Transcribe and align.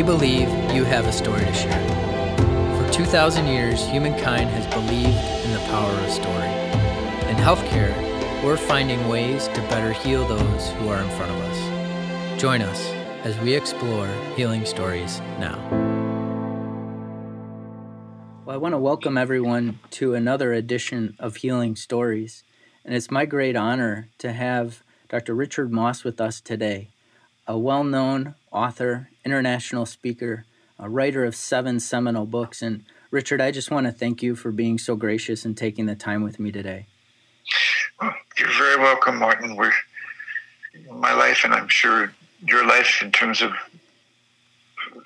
We 0.00 0.06
believe 0.06 0.48
you 0.72 0.84
have 0.84 1.04
a 1.04 1.12
story 1.12 1.44
to 1.44 1.52
share. 1.52 2.86
For 2.86 2.90
2,000 2.90 3.46
years, 3.46 3.86
humankind 3.86 4.48
has 4.48 4.66
believed 4.68 5.44
in 5.44 5.52
the 5.52 5.58
power 5.68 5.92
of 5.92 6.10
story. 6.10 6.48
In 7.28 7.36
healthcare, 7.36 7.92
we're 8.42 8.56
finding 8.56 9.08
ways 9.10 9.48
to 9.48 9.60
better 9.68 9.92
heal 9.92 10.26
those 10.26 10.70
who 10.70 10.88
are 10.88 11.02
in 11.02 11.10
front 11.10 11.32
of 11.32 11.38
us. 11.42 12.40
Join 12.40 12.62
us 12.62 12.88
as 13.24 13.38
we 13.40 13.52
explore 13.52 14.08
healing 14.36 14.64
stories 14.64 15.20
now. 15.38 15.58
Well, 18.46 18.54
I 18.54 18.56
want 18.56 18.72
to 18.72 18.78
welcome 18.78 19.18
everyone 19.18 19.80
to 19.90 20.14
another 20.14 20.54
edition 20.54 21.14
of 21.18 21.36
Healing 21.36 21.76
Stories. 21.76 22.42
And 22.86 22.94
it's 22.94 23.10
my 23.10 23.26
great 23.26 23.54
honor 23.54 24.08
to 24.16 24.32
have 24.32 24.82
Dr. 25.10 25.34
Richard 25.34 25.70
Moss 25.70 26.04
with 26.04 26.22
us 26.22 26.40
today, 26.40 26.88
a 27.46 27.58
well 27.58 27.84
known 27.84 28.34
author, 28.50 29.09
international 29.24 29.86
speaker, 29.86 30.44
a 30.78 30.88
writer 30.88 31.24
of 31.24 31.34
seven 31.34 31.80
seminal 31.80 32.26
books. 32.26 32.62
And 32.62 32.84
Richard, 33.10 33.40
I 33.40 33.50
just 33.50 33.70
want 33.70 33.86
to 33.86 33.92
thank 33.92 34.22
you 34.22 34.34
for 34.34 34.52
being 34.52 34.78
so 34.78 34.96
gracious 34.96 35.44
and 35.44 35.56
taking 35.56 35.86
the 35.86 35.94
time 35.94 36.22
with 36.22 36.38
me 36.38 36.52
today. 36.52 36.86
Well, 38.00 38.14
you're 38.38 38.48
very 38.48 38.76
welcome, 38.76 39.18
Martin. 39.18 39.56
We're 39.56 39.72
my 40.90 41.12
life, 41.12 41.44
and 41.44 41.52
I'm 41.52 41.68
sure 41.68 42.12
your 42.46 42.66
life, 42.66 43.02
in 43.02 43.12
terms 43.12 43.42
of 43.42 43.52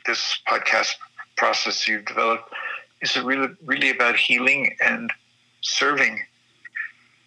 this 0.07 0.39
podcast 0.47 0.95
process 1.37 1.89
you've 1.89 2.05
developed, 2.05 2.53
is 3.01 3.17
really 3.17 3.49
really 3.65 3.91
about 3.91 4.17
healing 4.17 4.77
and 4.81 5.13
serving 5.63 6.21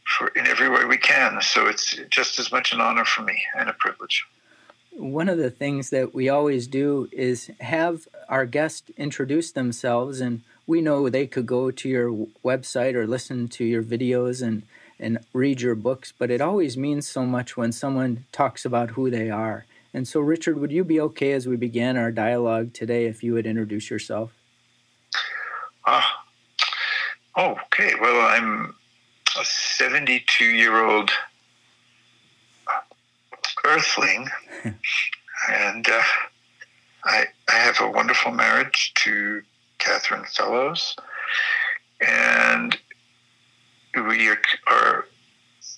for 0.05 0.29
in 0.29 0.47
every 0.47 0.69
way 0.69 0.85
we 0.85 0.97
can. 0.97 1.41
So 1.41 1.67
it's 1.67 1.95
just 2.09 2.39
as 2.39 2.51
much 2.51 2.71
an 2.71 2.79
honor 2.79 3.05
for 3.05 3.23
me 3.23 3.43
and 3.57 3.69
a 3.69 3.73
privilege. 3.73 4.25
One 4.97 5.29
of 5.29 5.37
the 5.37 5.51
things 5.51 5.91
that 5.91 6.15
we 6.15 6.27
always 6.27 6.65
do 6.67 7.07
is 7.11 7.51
have 7.59 8.07
our 8.27 8.47
guest 8.47 8.89
introduce 8.97 9.51
themselves, 9.51 10.19
and 10.19 10.41
we 10.65 10.81
know 10.81 11.07
they 11.07 11.27
could 11.27 11.45
go 11.45 11.69
to 11.69 11.87
your 11.87 12.11
website 12.43 12.95
or 12.95 13.05
listen 13.05 13.47
to 13.49 13.63
your 13.63 13.83
videos 13.83 14.41
and 14.41 14.63
and 14.99 15.19
read 15.33 15.61
your 15.61 15.75
books, 15.75 16.11
but 16.17 16.31
it 16.31 16.41
always 16.41 16.75
means 16.75 17.07
so 17.07 17.23
much 17.25 17.55
when 17.55 17.71
someone 17.71 18.25
talks 18.31 18.65
about 18.65 18.91
who 18.91 19.11
they 19.11 19.29
are. 19.29 19.65
And 19.93 20.07
so, 20.07 20.19
Richard, 20.19 20.57
would 20.59 20.71
you 20.71 20.83
be 20.83 20.99
okay 20.99 21.33
as 21.33 21.47
we 21.47 21.55
begin 21.55 21.97
our 21.97 22.11
dialogue 22.11 22.73
today 22.73 23.05
if 23.05 23.23
you 23.23 23.33
would 23.33 23.45
introduce 23.45 23.89
yourself? 23.89 24.31
Uh, 25.85 26.01
okay. 27.37 27.93
Well, 28.01 28.27
I'm 28.27 28.75
a 29.39 29.45
72 29.45 30.43
year 30.43 30.83
old 30.83 31.11
earthling, 33.67 34.29
and 35.49 35.89
uh, 35.89 36.01
I, 37.03 37.25
I 37.51 37.55
have 37.55 37.79
a 37.81 37.89
wonderful 37.89 38.31
marriage 38.31 38.93
to 38.95 39.41
Catherine 39.77 40.25
Fellows, 40.25 40.95
and 42.01 42.77
we 43.95 44.29
are, 44.29 44.41
are, 44.67 45.05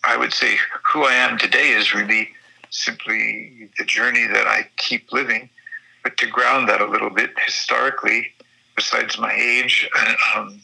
I 0.03 0.17
would 0.17 0.33
say, 0.33 0.57
who 0.91 1.03
I 1.03 1.13
am 1.13 1.37
today 1.37 1.69
is 1.69 1.93
really 1.93 2.29
simply 2.69 3.69
the 3.77 3.85
journey 3.85 4.27
that 4.27 4.47
I 4.47 4.67
keep 4.77 5.11
living. 5.11 5.49
But 6.03 6.17
to 6.17 6.27
ground 6.27 6.69
that 6.69 6.81
a 6.81 6.85
little 6.85 7.09
bit 7.09 7.31
historically, 7.45 8.27
besides 8.75 9.19
my 9.19 9.33
age, 9.33 9.89
um, 10.35 10.61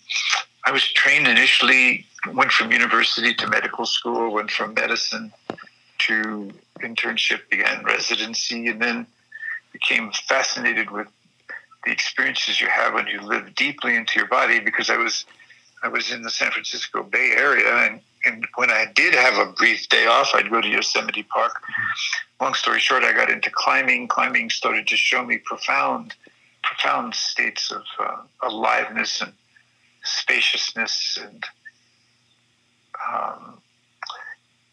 I 0.65 0.71
was 0.71 0.87
trained 0.93 1.27
initially, 1.27 2.05
went 2.33 2.51
from 2.51 2.71
university 2.71 3.33
to 3.35 3.47
medical 3.47 3.85
school, 3.85 4.31
went 4.31 4.51
from 4.51 4.73
medicine 4.73 5.33
to 6.00 6.51
internship, 6.81 7.50
began 7.50 7.83
residency, 7.83 8.67
and 8.67 8.81
then 8.81 9.07
became 9.72 10.11
fascinated 10.28 10.91
with 10.91 11.07
the 11.85 11.91
experiences 11.91 12.59
you 12.59 12.67
have 12.67 12.94
when 12.94 13.07
you 13.07 13.22
live 13.22 13.53
deeply 13.56 13.95
into 13.95 14.19
your 14.19 14.28
body 14.28 14.59
because 14.59 14.89
I 14.89 14.97
was 14.97 15.25
I 15.83 15.88
was 15.88 16.11
in 16.11 16.23
the 16.23 16.31
San 16.31 16.50
Francisco 16.51 17.03
Bay 17.03 17.33
Area 17.35 17.69
and, 17.85 18.00
and 18.25 18.47
when 18.56 18.72
I 18.72 18.88
did 18.95 19.13
have 19.13 19.38
a 19.38 19.51
brief 19.51 19.88
day 19.89 20.07
off 20.07 20.31
I'd 20.33 20.50
go 20.50 20.61
to 20.61 20.67
Yosemite 20.67 21.23
Park. 21.23 21.61
Long 22.41 22.53
story 22.53 22.79
short, 22.79 23.03
I 23.03 23.13
got 23.13 23.29
into 23.29 23.51
climbing. 23.51 24.07
Climbing 24.07 24.50
started 24.50 24.88
to 24.88 24.97
show 24.97 25.23
me 25.23 25.38
profound 25.38 26.16
profound 26.63 27.13
states 27.13 27.72
of 27.72 27.83
uh, 28.00 28.22
aliveness 28.41 29.22
and 29.22 29.33
spaciousness 30.03 31.19
and 31.22 31.45
um, 33.07 33.62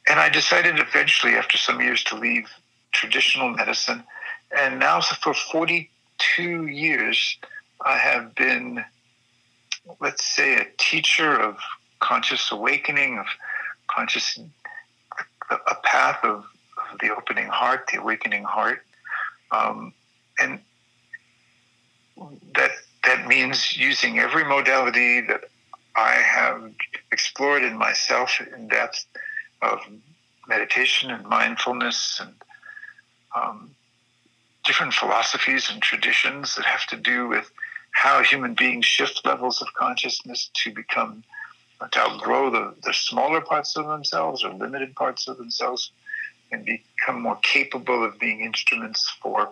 and 0.09 0.19
I 0.19 0.29
decided 0.29 0.79
eventually 0.79 1.35
after 1.35 1.57
some 1.59 1.81
years 1.81 2.03
to 2.05 2.17
leave 2.17 2.49
traditional 2.93 3.51
medicine. 3.51 4.03
And 4.57 4.79
now 4.79 5.01
for 5.01 5.35
42 5.35 6.67
years 6.67 7.39
I 7.85 7.97
have 7.97 8.35
been 8.35 8.85
let's 10.01 10.25
say 10.25 10.57
a 10.57 10.67
teacher 10.79 11.41
of 11.41 11.57
conscious 12.01 12.53
awakening 12.53 13.19
of 13.19 13.27
conscious 13.89 14.39
a 15.51 15.75
path 15.83 16.25
of, 16.25 16.45
the 17.01 17.09
opening 17.09 17.47
heart 17.47 17.89
the 17.91 17.99
awakening 17.99 18.45
heart. 18.45 18.85
Um, 19.51 19.95
and 20.39 20.61
that 22.55 22.71
that 23.05 23.27
means 23.27 23.77
using 23.77 24.19
every 24.19 24.45
modality 24.45 25.23
that 25.23 25.45
I 25.97 26.13
have 26.13 26.71
explored 27.11 27.63
in 27.63 27.79
myself 27.79 28.41
in 28.55 28.69
depth 28.69 29.07
of 29.63 29.81
meditation 30.49 31.11
and 31.11 31.25
mindfulness 31.25 32.21
and 32.21 32.35
um, 33.35 33.71
different 34.65 34.93
philosophies 34.93 35.71
and 35.71 35.81
traditions 35.81 36.55
that 36.57 36.65
have 36.65 36.87
to 36.87 36.97
do 36.97 37.29
with 37.29 37.51
how 37.93 38.23
human 38.23 38.55
beings 38.55 38.85
shift 38.85 39.25
levels 39.25 39.63
of 39.63 39.69
consciousness 39.75 40.51
to 40.55 40.73
become 40.73 41.23
to 41.91 41.99
outgrow 41.99 42.49
the, 42.49 42.75
the 42.85 42.95
smaller 42.95 43.41
parts 43.41 43.77
of 43.77 43.87
themselves 43.87 44.45
or 44.45 44.53
limited 44.55 44.95
parts 44.95 45.27
of 45.27 45.37
themselves 45.37 45.91
and 46.53 46.65
become 46.65 47.21
more 47.21 47.39
capable 47.43 48.05
of 48.05 48.19
being 48.21 48.41
instruments 48.41 49.11
for 49.21 49.51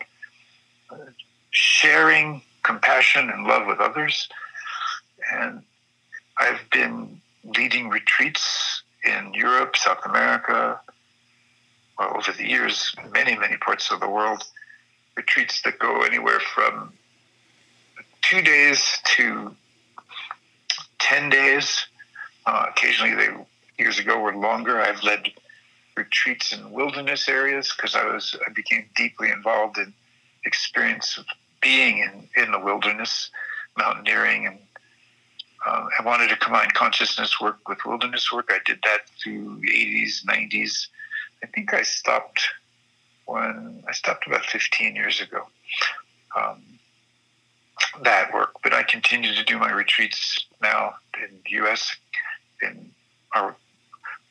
uh, 0.91 0.97
sharing 1.51 2.41
compassion 2.63 3.31
and 3.31 3.47
love 3.47 3.67
with 3.67 3.81
others. 3.81 4.29
And 5.33 5.63
I've 6.39 6.61
been 6.71 7.21
leading 7.45 7.89
retreats 7.89 8.80
in 9.05 9.33
Europe, 9.35 9.77
South 9.77 10.05
America, 10.05 10.81
well, 11.99 12.17
over 12.17 12.33
the 12.33 12.49
years, 12.49 12.95
many, 13.13 13.37
many 13.37 13.57
parts 13.57 13.91
of 13.91 14.01
the 14.01 14.09
world. 14.09 14.43
Retreats 15.17 15.61
that 15.63 15.79
go 15.79 16.03
anywhere 16.03 16.41
from 16.41 16.93
two 18.23 18.41
days 18.41 18.99
to 19.17 19.55
10 20.99 21.29
days. 21.31 21.87
Uh, 22.47 22.67
occasionally, 22.71 23.15
they 23.15 23.29
years 23.79 23.99
ago 23.99 24.21
were 24.21 24.35
longer. 24.35 24.81
I've 24.81 25.03
led 25.03 25.31
retreats 25.97 26.53
in 26.53 26.71
wilderness 26.71 27.29
areas 27.29 27.73
because 27.75 27.95
I 27.95 28.05
was 28.05 28.37
I 28.47 28.53
became 28.53 28.89
deeply 28.97 29.31
involved 29.31 29.79
in 29.79 29.93
experience 30.45 31.19
of 31.19 31.25
being 31.61 31.99
in, 31.99 32.29
in 32.43 32.53
the 32.53 32.59
wilderness, 32.59 33.31
mountaineering, 33.77 34.47
and 34.47 34.59
uh, 35.67 35.87
I 35.99 36.03
wanted 36.03 36.29
to 36.29 36.37
combine 36.37 36.71
consciousness 36.71 37.41
work 37.41 37.69
with 37.69 37.85
wilderness 37.85 38.33
work. 38.33 38.51
I 38.51 38.59
did 38.65 38.79
that 38.85 39.09
through 39.23 39.61
the 39.61 39.69
80s, 39.69 40.25
90s. 40.25 40.87
I 41.43 41.47
think 41.47 41.75
I 41.75 41.83
stopped 41.83 42.49
when 43.27 43.83
I 43.89 43.93
stopped 43.93 44.27
about 44.27 44.45
15 44.47 44.95
years 44.95 45.21
ago. 45.21 45.47
Um, 46.37 46.63
that 48.03 48.33
work, 48.33 48.53
but 48.63 48.73
I 48.73 48.83
continue 48.83 49.35
to 49.35 49.45
do 49.45 49.59
my 49.59 49.73
retreats 49.73 50.47
now 50.63 50.95
in 51.23 51.39
the 51.45 51.51
U.S. 51.63 51.97
in 52.63 52.91
our 53.35 53.57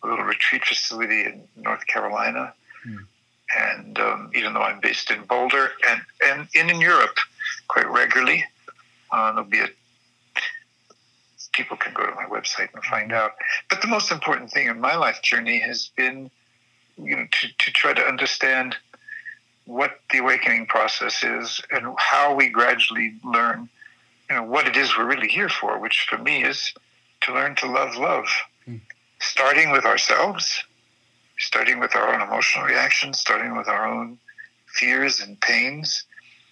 little 0.03 0.23
retreat 0.23 0.63
facility 0.65 1.23
in 1.23 1.47
North 1.57 1.85
Carolina. 1.87 2.53
Mm 2.87 3.05
and 3.57 3.99
um, 3.99 4.31
even 4.35 4.53
though 4.53 4.61
I'm 4.61 4.79
based 4.79 5.11
in 5.11 5.23
Boulder 5.23 5.71
and, 5.89 6.01
and 6.25 6.47
in, 6.53 6.69
in 6.69 6.81
Europe 6.81 7.17
quite 7.67 7.89
regularly, 7.89 8.45
uh, 9.11 9.31
there'll 9.31 9.49
be 9.49 9.59
a 9.59 9.69
people 11.59 11.77
can 11.77 11.93
go 11.93 12.05
to 12.05 12.15
my 12.15 12.25
website 12.25 12.73
and 12.73 12.83
find 12.83 13.11
out. 13.11 13.33
But 13.69 13.81
the 13.81 13.87
most 13.87 14.11
important 14.11 14.51
thing 14.51 14.67
in 14.67 14.79
my 14.79 14.95
life 14.95 15.21
journey 15.21 15.59
has 15.59 15.91
been, 15.95 16.31
you 16.97 17.15
know, 17.15 17.25
to, 17.29 17.47
to 17.57 17.71
try 17.71 17.93
to 17.93 18.01
understand 18.01 18.77
what 19.65 19.99
the 20.11 20.19
awakening 20.19 20.65
process 20.67 21.23
is 21.23 21.61
and 21.69 21.93
how 21.97 22.33
we 22.33 22.49
gradually 22.49 23.13
learn, 23.23 23.69
you 24.29 24.35
know, 24.35 24.43
what 24.43 24.67
it 24.67 24.75
is 24.75 24.97
we're 24.97 25.05
really 25.05 25.27
here 25.27 25.49
for. 25.49 25.77
Which 25.79 26.07
for 26.09 26.17
me 26.17 26.43
is 26.43 26.73
to 27.21 27.33
learn 27.33 27.55
to 27.57 27.67
love 27.67 27.97
love, 27.97 28.27
mm. 28.67 28.79
starting 29.19 29.71
with 29.71 29.85
ourselves 29.85 30.63
starting 31.39 31.79
with 31.79 31.95
our 31.95 32.13
own 32.13 32.21
emotional 32.21 32.65
reactions, 32.65 33.19
starting 33.19 33.55
with 33.55 33.67
our 33.67 33.87
own 33.87 34.19
fears 34.67 35.21
and 35.21 35.39
pains, 35.41 36.03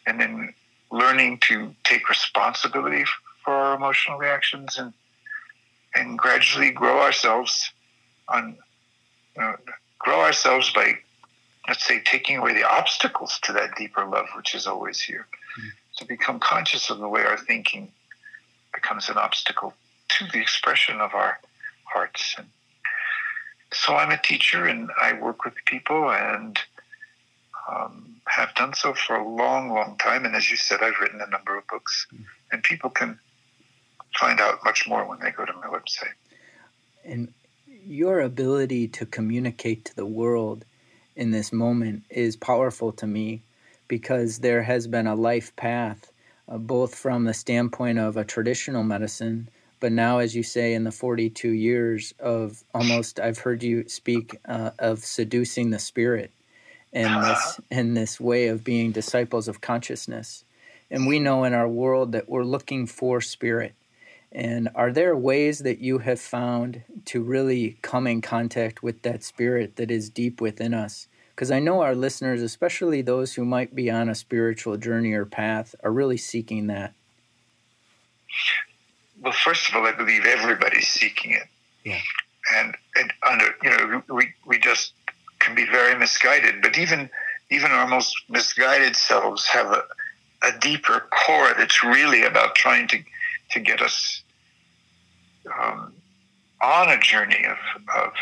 and 0.07 0.19
then 0.19 0.53
learning 0.91 1.37
to 1.39 1.75
take 1.83 2.09
responsibility 2.09 3.03
for 3.47 3.53
our 3.53 3.75
emotional 3.75 4.17
reactions 4.17 4.77
and 4.77 4.91
and 5.95 6.19
gradually 6.19 6.69
grow 6.69 6.99
ourselves 6.99 7.71
on 8.27 8.57
you 9.37 9.41
know, 9.41 9.55
grow 9.99 10.19
ourselves 10.19 10.69
by 10.73 10.97
let's 11.69 11.85
say 11.85 12.01
taking 12.03 12.37
away 12.37 12.53
the 12.53 12.69
obstacles 12.69 13.39
to 13.43 13.53
that 13.53 13.73
deeper 13.77 14.03
love 14.05 14.25
which 14.35 14.53
is 14.53 14.67
always 14.67 14.99
here 14.99 15.27
mm-hmm. 15.57 15.69
to 15.95 16.03
become 16.05 16.41
conscious 16.41 16.89
of 16.89 16.97
the 16.97 17.07
way 17.07 17.23
our 17.23 17.37
thinking 17.37 17.89
becomes 18.73 19.07
an 19.07 19.17
obstacle 19.17 19.73
to 20.09 20.25
the 20.33 20.39
expression 20.39 20.99
of 20.99 21.13
our 21.13 21.39
hearts. 21.85 22.35
And 22.37 22.47
so 23.71 23.95
I'm 23.95 24.11
a 24.11 24.21
teacher 24.21 24.65
and 24.65 24.89
I 25.01 25.13
work 25.13 25.45
with 25.45 25.53
people 25.65 26.11
and 26.11 26.59
um, 27.69 28.17
have 28.27 28.53
done 28.55 28.73
so 28.73 28.93
for 28.93 29.15
a 29.15 29.27
long, 29.27 29.69
long 29.69 29.97
time. 29.97 30.25
And 30.25 30.35
as 30.35 30.49
you 30.51 30.57
said, 30.57 30.81
I've 30.81 30.99
written 31.01 31.21
a 31.21 31.29
number 31.29 31.57
of 31.57 31.67
books, 31.67 32.07
mm. 32.13 32.23
and 32.51 32.63
people 32.63 32.89
can 32.89 33.19
find 34.15 34.39
out 34.39 34.59
much 34.63 34.87
more 34.87 35.07
when 35.07 35.19
they 35.19 35.31
go 35.31 35.45
to 35.45 35.53
my 35.53 35.67
website. 35.67 36.13
And 37.03 37.33
your 37.85 38.19
ability 38.19 38.87
to 38.89 39.05
communicate 39.05 39.85
to 39.85 39.95
the 39.95 40.05
world 40.05 40.65
in 41.15 41.31
this 41.31 41.51
moment 41.51 42.03
is 42.09 42.35
powerful 42.35 42.91
to 42.93 43.07
me 43.07 43.41
because 43.87 44.39
there 44.39 44.63
has 44.63 44.87
been 44.87 45.07
a 45.07 45.15
life 45.15 45.55
path, 45.55 46.11
uh, 46.49 46.57
both 46.57 46.93
from 46.93 47.23
the 47.23 47.33
standpoint 47.33 47.97
of 47.97 48.17
a 48.17 48.25
traditional 48.25 48.83
medicine, 48.83 49.49
but 49.79 49.91
now, 49.91 50.19
as 50.19 50.35
you 50.35 50.43
say, 50.43 50.73
in 50.73 50.83
the 50.83 50.91
42 50.91 51.49
years 51.49 52.13
of 52.19 52.63
almost, 52.73 53.19
I've 53.19 53.37
heard 53.37 53.61
you 53.61 53.87
speak 53.87 54.37
uh, 54.45 54.71
of 54.79 54.99
seducing 54.99 55.69
the 55.69 55.79
spirit 55.79 56.31
in 56.93 57.21
this 57.21 57.59
in 57.69 57.93
this 57.93 58.19
way 58.19 58.47
of 58.47 58.63
being 58.63 58.91
disciples 58.91 59.47
of 59.47 59.61
consciousness. 59.61 60.45
And 60.89 61.05
we 61.05 61.19
know 61.19 61.43
in 61.43 61.53
our 61.53 61.67
world 61.67 62.13
that 62.13 62.29
we're 62.29 62.43
looking 62.43 62.87
for 62.87 63.21
spirit. 63.21 63.75
And 64.31 64.69
are 64.75 64.91
there 64.91 65.15
ways 65.15 65.59
that 65.59 65.79
you 65.79 65.99
have 65.99 66.19
found 66.19 66.83
to 67.05 67.21
really 67.21 67.77
come 67.81 68.07
in 68.07 68.21
contact 68.21 68.83
with 68.83 69.01
that 69.03 69.23
spirit 69.23 69.77
that 69.77 69.89
is 69.89 70.09
deep 70.09 70.41
within 70.41 70.73
us? 70.73 71.07
Because 71.33 71.51
I 71.51 71.59
know 71.59 71.81
our 71.81 71.95
listeners, 71.95 72.41
especially 72.41 73.01
those 73.01 73.35
who 73.35 73.45
might 73.45 73.75
be 73.75 73.89
on 73.89 74.09
a 74.09 74.15
spiritual 74.15 74.77
journey 74.77 75.13
or 75.13 75.25
path, 75.25 75.75
are 75.83 75.91
really 75.91 76.17
seeking 76.17 76.67
that. 76.67 76.93
Well, 79.21 79.33
first 79.33 79.69
of 79.69 79.75
all, 79.75 79.85
I 79.85 79.91
believe 79.91 80.25
everybody's 80.25 80.87
seeking 80.87 81.31
it. 81.31 81.47
Yeah. 81.83 81.99
And, 82.55 82.75
and 82.95 83.13
under, 83.27 83.55
you 83.63 83.69
know, 83.69 84.03
we, 84.09 84.33
we 84.45 84.59
just 84.59 84.93
can 85.39 85.55
be 85.55 85.65
very 85.65 85.97
misguided. 85.97 86.61
But 86.61 86.77
even 86.77 87.09
even 87.49 87.71
our 87.71 87.87
most 87.87 88.15
misguided 88.29 88.95
selves 88.95 89.45
have 89.47 89.71
a, 89.71 89.83
a 90.43 90.57
deeper 90.59 91.07
core 91.11 91.53
that's 91.57 91.83
really 91.83 92.23
about 92.23 92.55
trying 92.55 92.87
to 92.89 92.97
to 93.51 93.59
get 93.59 93.81
us 93.81 94.21
um, 95.59 95.93
on 96.61 96.89
a 96.89 96.99
journey 96.99 97.45
of, 97.45 97.57
of 97.95 98.13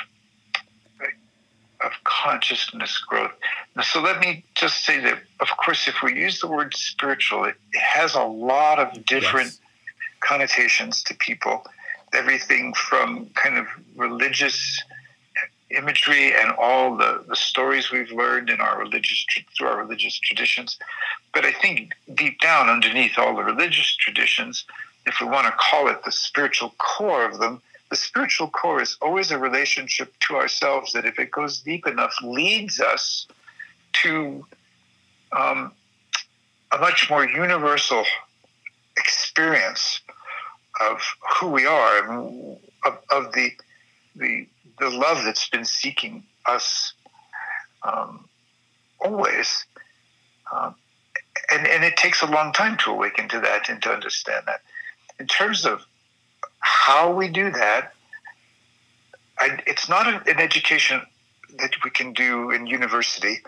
of 1.84 1.92
consciousness 2.04 2.98
growth. 3.00 3.32
So 3.84 4.02
let 4.02 4.20
me 4.20 4.44
just 4.56 4.86
say 4.86 5.00
that, 5.02 5.20
of 5.40 5.50
course, 5.64 5.88
if 5.88 6.02
we 6.02 6.16
use 6.20 6.40
the 6.40 6.48
word 6.48 6.74
spiritual, 6.74 7.46
it, 7.46 7.56
has 7.74 8.16
a 8.16 8.24
lot 8.24 8.80
of 8.80 9.06
different 9.06 9.48
yes. 9.48 9.60
connotations 10.22 11.04
to 11.04 11.14
people. 11.16 11.64
Everything 12.14 12.74
from 12.74 13.28
kind 13.36 13.58
of 13.58 13.68
religious 13.96 14.82
imagery 15.70 16.34
and 16.34 16.52
all 16.52 16.96
the, 16.96 17.26
the 17.28 17.36
stories 17.36 17.92
we've 17.92 18.12
learned 18.12 18.50
in 18.50 18.62
our 18.62 18.80
religious 18.80 19.26
through 19.58 19.68
our 19.68 19.78
religious 19.78 20.18
traditions. 20.20 20.78
But 21.34 21.46
I 21.46 21.52
think 21.52 21.94
deep 22.14 22.40
down 22.40 22.70
underneath 22.70 23.18
all 23.18 23.36
the 23.36 23.44
religious 23.44 23.96
traditions, 23.96 24.66
if 25.06 25.22
we 25.22 25.28
want 25.28 25.48
to 25.48 25.54
call 25.54 25.88
it 25.88 26.04
the 26.04 26.12
spiritual 26.12 26.74
core 26.78 27.26
of 27.26 27.40
them, 27.40 27.62
the 27.90 27.96
spiritual 27.96 28.50
core 28.50 28.82
is 28.82 28.98
always 29.02 29.32
a 29.32 29.38
relationship 29.38 30.14
to 30.22 30.36
ourselves 30.36 30.94
that, 30.94 31.06
if 31.06 31.20
it 31.20 31.32
goes 31.32 31.62
deep 31.62 31.86
enough, 31.88 32.14
leads 32.24 32.80
us 32.80 33.28
to 33.94 34.46
um, 35.32 35.72
a 36.72 36.78
much 36.80 37.10
more 37.10 37.26
universal 37.28 38.04
experience 38.98 40.02
of 40.82 41.00
who 41.40 41.50
we 41.50 41.66
are, 41.66 42.10
of, 42.86 42.98
of 43.12 43.32
the 43.34 43.52
the 44.16 44.48
the 44.80 44.90
love 44.90 45.24
that's 45.24 45.50
been 45.50 45.66
seeking 45.66 46.24
us 46.46 46.94
um, 47.84 48.28
always. 49.00 49.66
Um, 50.52 50.76
and, 51.52 51.68
and 51.68 51.84
it 51.84 51.96
takes 51.98 52.22
a 52.22 52.26
long 52.26 52.52
time 52.52 52.78
to 52.80 52.92
awaken 52.92 53.30
to 53.30 53.40
that 53.40 53.70
and 53.70 53.82
to 53.84 53.90
understand 53.92 54.44
that. 54.48 54.62
In 55.20 55.28
terms 55.28 55.66
of 55.66 55.86
how 56.60 57.14
we 57.14 57.28
do 57.30 57.52
that, 57.52 57.94
I, 59.40 59.62
it's 59.68 59.90
not 59.90 60.28
an 60.28 60.40
education 60.40 61.02
that 61.60 61.72
we 61.84 61.92
can 61.92 62.14
do 62.14 62.52
in 62.52 62.68
university. 62.68 63.40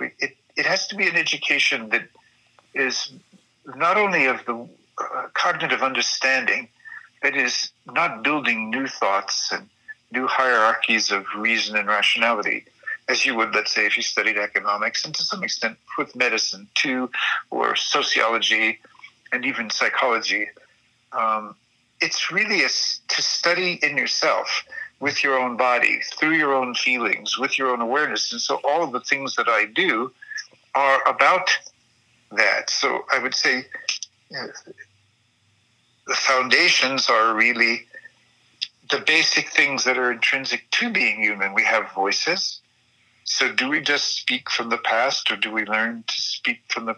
It, 0.00 0.36
it 0.56 0.66
has 0.66 0.86
to 0.88 0.96
be 0.96 1.08
an 1.08 1.16
education 1.16 1.90
that 1.90 2.08
is 2.74 3.12
not 3.76 3.96
only 3.96 4.26
of 4.26 4.44
the 4.44 4.68
uh, 4.98 5.26
cognitive 5.34 5.82
understanding, 5.82 6.68
that 7.22 7.36
is 7.36 7.70
not 7.86 8.22
building 8.22 8.70
new 8.70 8.86
thoughts 8.86 9.50
and 9.52 9.68
new 10.12 10.26
hierarchies 10.26 11.10
of 11.10 11.26
reason 11.36 11.76
and 11.76 11.88
rationality, 11.88 12.64
as 13.08 13.26
you 13.26 13.34
would, 13.34 13.54
let's 13.54 13.74
say, 13.74 13.86
if 13.86 13.96
you 13.96 14.02
studied 14.02 14.38
economics, 14.38 15.04
and 15.04 15.14
to 15.14 15.22
some 15.22 15.42
extent 15.42 15.76
with 15.98 16.14
medicine 16.14 16.68
too, 16.74 17.10
or 17.50 17.76
sociology, 17.76 18.78
and 19.32 19.44
even 19.44 19.70
psychology. 19.70 20.48
Um, 21.14 21.56
it's 22.00 22.30
really 22.30 22.60
a, 22.60 22.68
to 22.68 23.22
study 23.22 23.78
in 23.82 23.96
yourself 23.96 24.64
with 25.00 25.22
your 25.22 25.38
own 25.38 25.56
body, 25.56 26.00
through 26.18 26.34
your 26.34 26.54
own 26.54 26.74
feelings, 26.74 27.38
with 27.38 27.58
your 27.58 27.70
own 27.70 27.80
awareness. 27.80 28.32
And 28.32 28.40
so 28.40 28.60
all 28.64 28.82
of 28.82 28.92
the 28.92 29.00
things 29.00 29.36
that 29.36 29.48
I 29.48 29.66
do 29.66 30.12
are 30.74 31.06
about 31.06 31.50
that. 32.32 32.70
So 32.70 33.04
I 33.12 33.18
would 33.18 33.34
say 33.34 33.66
uh, 34.36 34.46
the 36.06 36.14
foundations 36.14 37.08
are 37.08 37.34
really 37.34 37.86
the 38.90 39.00
basic 39.00 39.48
things 39.50 39.84
that 39.84 39.98
are 39.98 40.12
intrinsic 40.12 40.70
to 40.72 40.90
being 40.90 41.22
human. 41.22 41.54
We 41.54 41.64
have 41.64 41.90
voices. 41.92 42.60
So, 43.24 43.50
do 43.50 43.70
we 43.70 43.80
just 43.80 44.18
speak 44.18 44.50
from 44.50 44.68
the 44.68 44.76
past, 44.76 45.30
or 45.30 45.36
do 45.36 45.50
we 45.50 45.64
learn 45.64 46.04
to 46.06 46.20
speak 46.20 46.60
from 46.68 46.84
the 46.84 46.96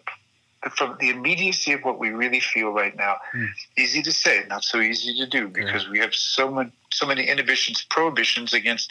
from 0.70 0.96
the 1.00 1.10
immediacy 1.10 1.72
of 1.72 1.82
what 1.82 1.98
we 1.98 2.10
really 2.10 2.40
feel 2.40 2.70
right 2.70 2.96
now? 2.96 3.16
Mm. 3.35 3.49
Easy 3.78 4.02
to 4.02 4.12
say, 4.12 4.44
not 4.49 4.64
so 4.64 4.80
easy 4.80 5.16
to 5.18 5.26
do, 5.26 5.49
because 5.49 5.85
yeah. 5.85 5.90
we 5.90 5.99
have 6.00 6.14
so 6.14 6.50
many 6.50 6.70
so 6.90 7.06
many 7.06 7.26
inhibitions, 7.26 7.85
prohibitions 7.90 8.54
against, 8.54 8.90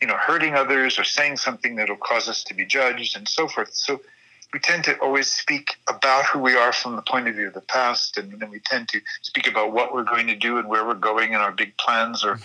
you 0.00 0.06
know, 0.06 0.16
hurting 0.16 0.54
others 0.54 0.98
or 0.98 1.04
saying 1.04 1.36
something 1.36 1.76
that 1.76 1.88
will 1.88 1.96
cause 1.96 2.28
us 2.28 2.44
to 2.44 2.54
be 2.54 2.64
judged 2.64 3.16
and 3.16 3.28
so 3.28 3.46
forth. 3.46 3.74
So, 3.74 4.00
we 4.52 4.58
tend 4.58 4.84
to 4.84 4.98
always 4.98 5.30
speak 5.30 5.76
about 5.88 6.26
who 6.26 6.38
we 6.38 6.54
are 6.54 6.72
from 6.72 6.96
the 6.96 7.02
point 7.02 7.26
of 7.26 7.34
view 7.34 7.48
of 7.48 7.54
the 7.54 7.62
past, 7.62 8.18
and 8.18 8.38
then 8.38 8.50
we 8.50 8.60
tend 8.60 8.88
to 8.88 9.00
speak 9.22 9.46
about 9.46 9.72
what 9.72 9.94
we're 9.94 10.04
going 10.04 10.26
to 10.26 10.36
do 10.36 10.58
and 10.58 10.68
where 10.68 10.84
we're 10.86 10.94
going 10.94 11.34
and 11.34 11.42
our 11.42 11.52
big 11.52 11.76
plans, 11.78 12.22
or 12.22 12.38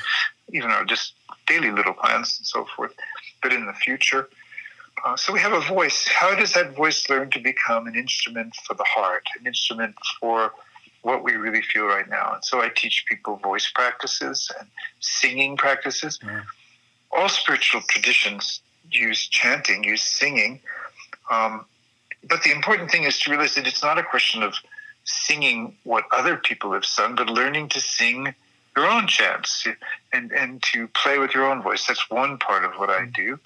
even 0.54 0.72
our 0.72 0.86
just 0.86 1.14
daily 1.48 1.72
little 1.72 1.94
plans 1.94 2.38
and 2.38 2.48
so 2.48 2.66
forth. 2.76 2.94
But 3.42 3.54
in 3.54 3.66
the 3.66 3.74
future, 3.74 4.30
uh, 5.04 5.16
so 5.16 5.32
we 5.32 5.40
have 5.40 5.54
a 5.54 5.62
voice. 5.62 6.08
How 6.08 6.36
does 6.36 6.54
that 6.54 6.76
voice 6.76 7.10
learn 7.10 7.30
to 7.32 7.40
become 7.40 7.88
an 7.88 7.96
instrument 7.96 8.56
for 8.66 8.74
the 8.74 8.84
heart, 8.84 9.24
an 9.40 9.46
instrument 9.46 9.96
for 10.20 10.52
what 11.02 11.24
we 11.24 11.34
really 11.34 11.62
feel 11.62 11.86
right 11.86 12.10
now? 12.10 12.34
And 12.34 12.44
so 12.44 12.62
I 12.62 12.70
teach 12.70 13.06
people 13.08 13.38
voice 13.38 13.70
practices 13.74 14.52
and 14.60 14.68
singing 15.00 15.56
practices. 15.58 16.20
Mm. 16.24 16.44
All 17.12 17.30
spiritual 17.30 17.82
traditions 17.88 18.62
use 18.92 19.28
chanting, 19.28 19.84
use 19.84 20.04
singing. 20.04 20.60
Um, 21.30 21.66
but 22.28 22.44
the 22.44 22.52
important 22.52 22.92
thing 22.92 23.04
is 23.04 23.20
to 23.20 23.32
realize 23.32 23.56
that 23.56 23.68
it's 23.68 23.84
not 23.84 23.98
a 23.98 24.04
question 24.04 24.44
of 24.44 24.56
singing 25.04 25.76
what 25.84 26.04
other 26.12 26.36
people 26.36 26.74
have 26.74 26.86
sung, 26.86 27.16
but 27.16 27.30
learning 27.30 27.70
to 27.70 27.80
sing 27.80 28.34
your 28.76 28.86
own 28.86 29.08
chants 29.08 29.66
and, 30.14 30.32
and 30.32 30.62
to 30.62 30.88
play 30.90 31.18
with 31.18 31.34
your 31.34 31.50
own 31.50 31.62
voice. 31.62 31.88
That's 31.88 32.10
one 32.10 32.38
part 32.38 32.64
of 32.64 32.74
what 32.74 32.90
I 32.90 33.06
do. 33.06 33.40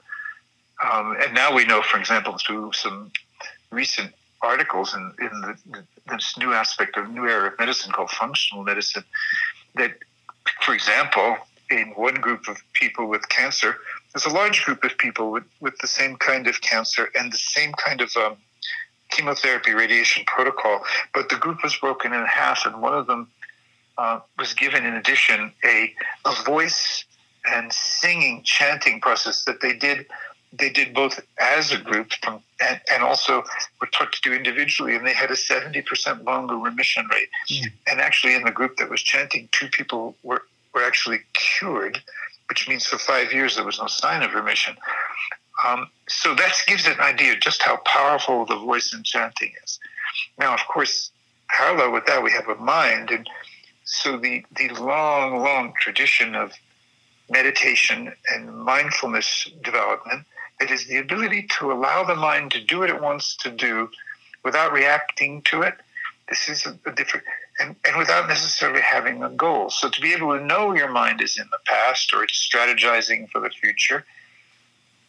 Um, 0.83 1.17
and 1.21 1.33
now 1.33 1.53
we 1.53 1.65
know, 1.65 1.81
for 1.81 2.00
example, 2.00 2.38
through 2.38 2.71
some 2.73 3.11
recent 3.71 4.13
articles 4.41 4.95
in, 4.95 5.13
in 5.19 5.41
the, 5.41 5.83
this 6.09 6.38
new 6.38 6.53
aspect 6.53 6.97
of 6.97 7.09
new 7.09 7.27
era 7.27 7.51
of 7.51 7.59
medicine 7.59 7.91
called 7.91 8.09
functional 8.09 8.63
medicine, 8.63 9.03
that, 9.75 9.91
for 10.61 10.73
example, 10.73 11.38
in 11.69 11.89
one 11.89 12.15
group 12.15 12.47
of 12.47 12.61
people 12.73 13.07
with 13.07 13.27
cancer, 13.29 13.77
there's 14.13 14.25
a 14.25 14.35
large 14.35 14.65
group 14.65 14.83
of 14.83 14.97
people 14.97 15.31
with, 15.31 15.43
with 15.59 15.77
the 15.77 15.88
same 15.88 16.17
kind 16.17 16.47
of 16.47 16.59
cancer 16.61 17.09
and 17.17 17.31
the 17.31 17.38
same 17.38 17.71
kind 17.73 18.01
of 18.01 18.15
um, 18.17 18.35
chemotherapy 19.11 19.73
radiation 19.73 20.23
protocol, 20.25 20.81
but 21.13 21.29
the 21.29 21.35
group 21.35 21.63
was 21.63 21.75
broken 21.75 22.11
in 22.13 22.25
half, 22.25 22.65
and 22.65 22.81
one 22.81 22.93
of 22.93 23.07
them 23.07 23.29
uh, 23.97 24.19
was 24.39 24.53
given, 24.53 24.85
in 24.85 24.95
addition, 24.95 25.51
a, 25.63 25.93
a 26.25 26.43
voice 26.43 27.05
and 27.45 27.71
singing, 27.71 28.41
chanting 28.43 29.00
process 29.00 29.45
that 29.45 29.61
they 29.61 29.73
did. 29.73 30.05
They 30.53 30.70
did 30.70 30.93
both 30.93 31.20
as 31.39 31.72
a 31.72 31.77
group 31.77 32.12
from, 32.22 32.41
and, 32.62 32.81
and 32.91 33.03
also 33.03 33.43
were 33.79 33.88
taught 33.88 34.12
to 34.12 34.22
do 34.22 34.34
individually, 34.34 34.96
and 34.96 35.05
they 35.05 35.13
had 35.13 35.31
a 35.31 35.36
70% 35.36 36.25
longer 36.25 36.55
remission 36.55 37.08
rate. 37.12 37.29
Mm. 37.50 37.72
And 37.88 38.01
actually, 38.01 38.36
in 38.36 38.43
the 38.43 38.51
group 38.51 38.75
that 38.77 38.89
was 38.89 39.01
chanting, 39.01 39.48
two 39.51 39.67
people 39.67 40.15
were, 40.24 40.43
were 40.74 40.84
actually 40.84 41.22
cured, 41.34 42.01
which 42.50 42.67
means 42.67 42.86
for 42.86 42.98
five 42.98 43.31
years 43.31 43.55
there 43.55 43.65
was 43.65 43.79
no 43.79 43.88
sign 43.88 44.24
of 44.24 44.34
remission. 44.34 44.75
Um, 45.65 45.89
so 46.10 46.34
that 46.36 46.53
gives 46.67 46.88
an 46.88 47.00
idea 47.00 47.36
just 47.38 47.62
how 47.62 47.77
powerful 47.86 48.46
the 48.46 48.58
voice 48.58 48.93
and 48.93 49.05
chanting 49.05 49.53
is. 49.63 49.79
Now, 50.38 50.53
of 50.53 50.62
course, 50.67 51.12
parallel 51.50 51.91
with 51.91 52.05
that, 52.08 52.24
we 52.24 52.31
have 52.31 52.48
a 52.48 52.55
mind. 52.55 53.12
And 53.12 53.29
so 53.84 54.17
the, 54.17 54.43
the 54.58 54.70
long, 54.70 55.38
long 55.39 55.74
tradition 55.79 56.36
of 56.36 56.53
meditation 57.29 58.13
and 58.34 58.58
mindfulness 58.58 59.50
development, 59.63 60.25
it 60.61 60.71
is 60.71 60.85
the 60.85 60.97
ability 60.97 61.47
to 61.59 61.71
allow 61.71 62.03
the 62.03 62.15
mind 62.15 62.51
to 62.51 62.63
do 62.63 62.79
what 62.79 62.89
it 62.89 63.01
wants 63.01 63.35
to 63.37 63.51
do 63.51 63.89
without 64.43 64.71
reacting 64.71 65.41
to 65.43 65.63
it. 65.63 65.75
This 66.29 66.47
is 66.47 66.65
a, 66.65 66.77
a 66.85 66.91
different, 66.93 67.25
and, 67.59 67.75
and 67.85 67.97
without 67.97 68.27
necessarily 68.27 68.81
having 68.81 69.23
a 69.23 69.29
goal. 69.29 69.69
So 69.69 69.89
to 69.89 70.01
be 70.01 70.13
able 70.13 70.37
to 70.37 70.43
know 70.43 70.73
your 70.73 70.89
mind 70.89 71.21
is 71.21 71.37
in 71.37 71.47
the 71.51 71.59
past 71.65 72.13
or 72.13 72.23
it's 72.23 72.49
strategizing 72.49 73.29
for 73.29 73.41
the 73.41 73.49
future, 73.49 74.05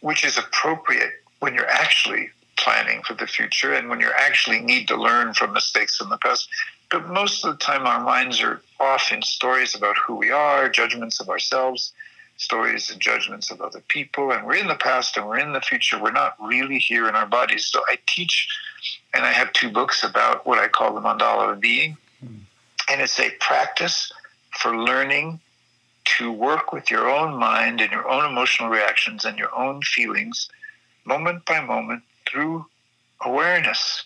which 0.01 0.25
is 0.25 0.39
appropriate 0.39 1.13
when 1.41 1.55
you're 1.55 1.69
actually 1.69 2.31
planning 2.57 3.03
for 3.03 3.15
the 3.15 3.27
future 3.27 3.73
and 3.73 3.89
when 3.89 4.01
you 4.01 4.11
actually 4.17 4.61
need 4.61 4.89
to 4.89 4.97
learn 4.97 5.35
from 5.35 5.53
mistakes 5.53 6.01
in 6.01 6.09
the 6.09 6.19
past. 6.19 6.49
But 6.91 7.09
most 7.09 7.45
of 7.45 7.53
the 7.53 7.65
time, 7.65 7.87
our 7.87 8.03
minds 8.03 8.43
are 8.43 8.61
off 8.79 9.13
in 9.13 9.23
stories 9.23 9.75
about 9.75 9.97
who 9.97 10.15
we 10.15 10.31
are, 10.31 10.69
judgments 10.69 11.21
of 11.21 11.29
ourselves, 11.29 11.93
stories 12.43 12.91
and 12.91 13.01
judgments 13.01 13.51
of 13.51 13.61
other 13.61 13.81
people. 13.89 14.33
And 14.33 14.47
we're 14.47 14.57
in 14.57 14.67
the 14.67 14.75
past 14.75 15.17
and 15.17 15.27
we're 15.27 15.39
in 15.39 15.53
the 15.53 15.61
future. 15.61 15.99
We're 15.99 16.11
not 16.11 16.37
really 16.41 16.79
here 16.79 17.09
in 17.09 17.15
our 17.15 17.27
bodies. 17.27 17.67
So 17.67 17.81
I 17.89 17.99
teach, 18.07 18.49
and 19.15 19.25
I 19.25 19.33
have 19.33 19.53
two 19.53 19.71
books 19.71 20.03
about 20.03 20.47
what 20.47 20.59
I 20.59 20.69
call 20.69 20.95
the 20.95 21.01
mandala 21.01 21.53
of 21.53 21.61
being. 21.61 21.97
Hmm. 22.21 22.39
And 22.91 23.01
it's 23.01 23.19
a 23.21 23.31
practice 23.41 24.13
for 24.59 24.77
learning 24.77 25.41
to 26.05 26.33
work 26.33 26.73
with 26.73 26.91
your 26.91 27.09
own 27.09 27.37
mind 27.37 27.81
and 27.81 27.93
your 27.93 28.09
own 28.09 28.25
emotional 28.31 28.69
reactions 28.69 29.25
and 29.25 29.39
your 29.39 29.55
own 29.55 29.83
feelings 29.83 30.49
moment 31.05 31.45
by 31.45 31.61
moment 31.61 32.03
through 32.29 32.67
awareness. 33.21 34.05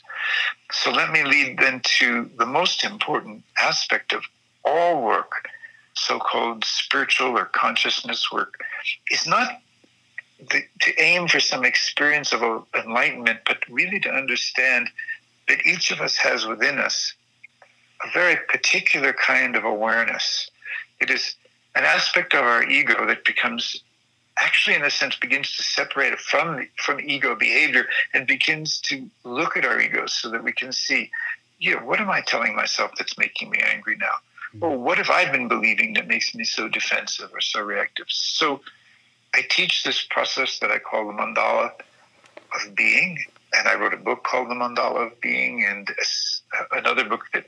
So 0.71 0.90
let 0.90 1.11
me 1.11 1.25
lead 1.25 1.59
then 1.59 1.81
to 1.99 2.31
the 2.38 2.47
most 2.47 2.85
important 2.85 3.45
aspect 3.61 4.12
of 4.12 4.25
all 4.64 5.02
work, 5.02 5.49
so 5.96 6.18
called 6.18 6.64
spiritual 6.64 7.36
or 7.38 7.46
consciousness 7.46 8.30
work, 8.30 8.54
is 9.10 9.26
not 9.26 9.60
the, 10.38 10.62
to 10.80 11.00
aim 11.00 11.28
for 11.28 11.40
some 11.40 11.64
experience 11.64 12.32
of 12.32 12.42
enlightenment, 12.74 13.40
but 13.46 13.58
really 13.68 14.00
to 14.00 14.10
understand 14.10 14.88
that 15.48 15.64
each 15.66 15.90
of 15.90 16.00
us 16.00 16.16
has 16.16 16.46
within 16.46 16.78
us 16.78 17.14
a 18.04 18.10
very 18.12 18.36
particular 18.48 19.12
kind 19.12 19.56
of 19.56 19.64
awareness. 19.64 20.50
It 21.00 21.10
is 21.10 21.34
an 21.74 21.84
aspect 21.84 22.34
of 22.34 22.40
our 22.40 22.64
ego 22.68 23.06
that 23.06 23.24
becomes 23.24 23.82
actually 24.38 24.76
in 24.76 24.84
a 24.84 24.90
sense 24.90 25.16
begins 25.16 25.56
to 25.56 25.62
separate 25.62 26.12
it 26.12 26.20
from 26.20 26.66
from 26.76 27.00
ego 27.00 27.34
behavior 27.34 27.86
and 28.12 28.26
begins 28.26 28.78
to 28.80 29.08
look 29.24 29.56
at 29.56 29.64
our 29.64 29.80
egos 29.80 30.12
so 30.12 30.30
that 30.30 30.44
we 30.44 30.52
can 30.52 30.72
see 30.72 31.10
yeah 31.58 31.82
what 31.82 32.00
am 32.00 32.10
i 32.10 32.20
telling 32.20 32.54
myself 32.54 32.90
that's 32.98 33.16
making 33.16 33.48
me 33.50 33.58
angry 33.64 33.96
now 33.96 34.12
or 34.60 34.78
what 34.78 34.98
have 34.98 35.10
i 35.10 35.30
been 35.30 35.48
believing 35.48 35.94
that 35.94 36.06
makes 36.06 36.34
me 36.34 36.44
so 36.44 36.68
defensive 36.68 37.30
or 37.32 37.40
so 37.40 37.60
reactive 37.60 38.06
so 38.08 38.60
i 39.34 39.42
teach 39.48 39.84
this 39.84 40.04
process 40.08 40.58
that 40.58 40.70
i 40.70 40.78
call 40.78 41.06
the 41.06 41.12
mandala 41.12 41.70
of 42.54 42.75
being 42.75 43.18
and 43.54 43.68
i 43.68 43.75
wrote 43.75 43.94
a 43.94 43.98
book 43.98 44.25
called 44.25 44.48
the 44.50 44.54
mandala 44.54 45.06
of 45.06 45.20
being 45.20 45.64
and 45.64 45.88
another 46.72 47.04
book 47.04 47.25
that 47.32 47.44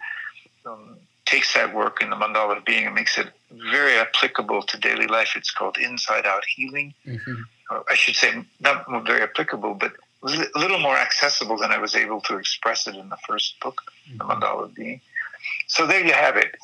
um, 0.66 0.96
takes 1.28 1.52
that 1.52 1.74
work 1.74 2.00
in 2.02 2.08
the 2.10 2.16
mandala 2.16 2.56
of 2.56 2.64
being 2.64 2.86
and 2.86 2.94
makes 2.94 3.18
it 3.18 3.28
very 3.50 3.98
applicable 3.98 4.62
to 4.62 4.78
daily 4.78 5.06
life. 5.06 5.34
It's 5.36 5.50
called 5.50 5.76
Inside 5.76 6.24
Out 6.24 6.44
Healing. 6.44 6.94
Mm-hmm. 7.06 7.42
I 7.88 7.94
should 7.94 8.16
say, 8.16 8.44
not 8.60 8.86
very 9.06 9.22
applicable, 9.22 9.74
but 9.74 9.92
a 10.22 10.58
little 10.58 10.78
more 10.78 10.96
accessible 10.96 11.58
than 11.58 11.70
I 11.70 11.78
was 11.78 11.94
able 11.94 12.20
to 12.22 12.38
express 12.38 12.86
it 12.86 12.94
in 12.94 13.10
the 13.10 13.18
first 13.28 13.60
book, 13.60 13.82
mm-hmm. 14.08 14.18
The 14.18 14.24
Mandala 14.24 14.64
of 14.64 14.74
Being. 14.74 15.02
So 15.66 15.86
there 15.86 16.04
you 16.04 16.14
have 16.14 16.36
it. 16.36 16.56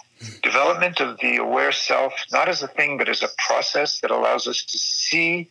Development 0.42 1.00
of 1.00 1.18
the 1.18 1.36
aware 1.36 1.72
self, 1.72 2.12
not 2.32 2.48
as 2.48 2.62
a 2.62 2.68
thing, 2.68 2.98
but 2.98 3.08
as 3.08 3.22
a 3.22 3.28
process 3.46 4.00
that 4.00 4.10
allows 4.10 4.46
us 4.46 4.64
to 4.64 4.78
see 4.78 5.48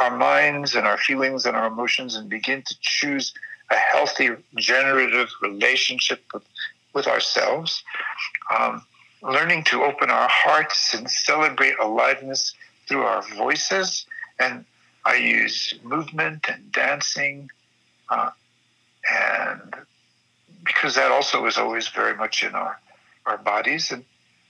our 0.00 0.16
minds 0.16 0.74
and 0.74 0.86
our 0.86 0.98
feelings 0.98 1.46
and 1.46 1.56
our 1.56 1.66
emotions 1.66 2.14
and 2.14 2.28
begin 2.28 2.62
to 2.62 2.74
choose 2.80 3.32
a 3.70 3.76
healthy, 3.76 4.30
generative 4.56 5.28
relationship 5.40 6.22
with 6.32 6.42
with 6.94 7.06
ourselves, 7.06 7.82
um, 8.54 8.84
learning 9.22 9.64
to 9.64 9.82
open 9.82 10.10
our 10.10 10.28
hearts 10.28 10.94
and 10.94 11.08
celebrate 11.10 11.74
aliveness 11.78 12.54
through 12.86 13.02
our 13.02 13.22
voices. 13.34 14.04
And 14.38 14.64
I 15.04 15.14
use 15.14 15.74
movement 15.82 16.46
and 16.48 16.70
dancing, 16.72 17.50
uh, 18.08 18.30
and 19.10 19.74
because 20.64 20.94
that 20.94 21.10
also 21.10 21.44
is 21.46 21.58
always 21.58 21.88
very 21.88 22.14
much 22.14 22.42
in 22.42 22.54
our, 22.54 22.78
our 23.26 23.38
bodies. 23.38 23.90
And 23.90 24.04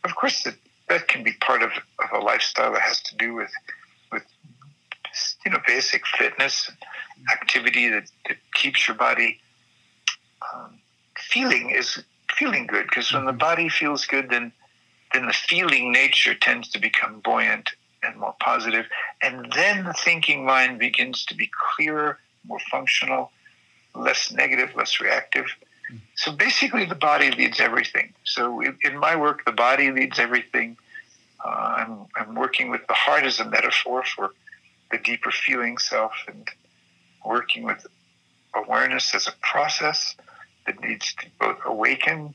of 0.05 0.15
course, 0.15 0.43
that, 0.45 0.55
that 0.89 1.09
can 1.09 1.23
be 1.23 1.33
part 1.41 1.63
of, 1.63 1.71
of 1.99 2.21
a 2.21 2.25
lifestyle 2.25 2.73
that 2.73 2.83
has 2.83 3.01
to 3.03 3.17
do 3.17 3.35
with, 3.35 3.51
with 4.11 4.25
you 5.45 5.51
know, 5.51 5.59
basic 5.67 6.07
fitness 6.07 6.69
and 6.69 6.77
activity 7.33 7.89
that, 7.89 8.11
that 8.29 8.39
keeps 8.55 8.89
your 8.89 8.97
body 8.97 9.41
um, 10.55 10.79
feeling 11.17 11.71
is 11.71 12.03
feeling 12.37 12.67
good 12.67 12.87
because 12.87 13.13
when 13.13 13.25
the 13.25 13.31
mm-hmm. 13.31 13.39
body 13.39 13.69
feels 13.69 14.07
good, 14.07 14.31
then 14.31 14.53
then 15.13 15.27
the 15.27 15.33
feeling 15.33 15.93
nature 15.93 16.35
tends 16.35 16.71
to 16.71 16.79
become 16.79 17.21
buoyant 17.21 17.71
and 18.03 18.17
more 18.17 18.35
positive, 18.41 18.87
and 19.23 19.53
then 19.55 19.85
the 19.85 19.93
thinking 19.93 20.45
mind 20.45 20.79
begins 20.79 21.25
to 21.27 21.35
be 21.35 21.51
clearer, 21.77 22.19
more 22.45 22.59
functional, 22.71 23.31
less 23.95 24.33
negative, 24.33 24.75
less 24.75 25.01
reactive. 25.01 25.47
So 26.17 26.33
basically, 26.33 26.85
the 26.85 26.95
body 26.95 27.31
leads 27.31 27.61
everything. 27.61 28.15
So 28.25 28.61
in 28.61 28.99
my 28.99 29.17
work, 29.17 29.45
the 29.45 29.53
body 29.53 29.91
leads 29.91 30.19
everything. 30.19 30.77
Uh, 31.45 31.49
I'm, 31.49 32.07
I'm 32.17 32.35
working 32.35 32.71
with 32.71 32.87
the 32.87 32.95
heart 32.95 33.25
as 33.25 33.41
a 33.41 33.45
metaphor 33.45 34.05
for 34.05 34.31
the 34.91 34.99
deeper 34.99 35.31
feeling 35.31 35.79
self 35.79 36.13
and 36.29 36.49
working 37.25 37.65
with 37.65 37.87
awareness 38.55 39.15
as 39.15 39.27
a 39.27 39.33
process 39.41 40.15
that 40.67 40.81
needs 40.81 41.15
to 41.15 41.27
both 41.41 41.59
awaken 41.65 42.35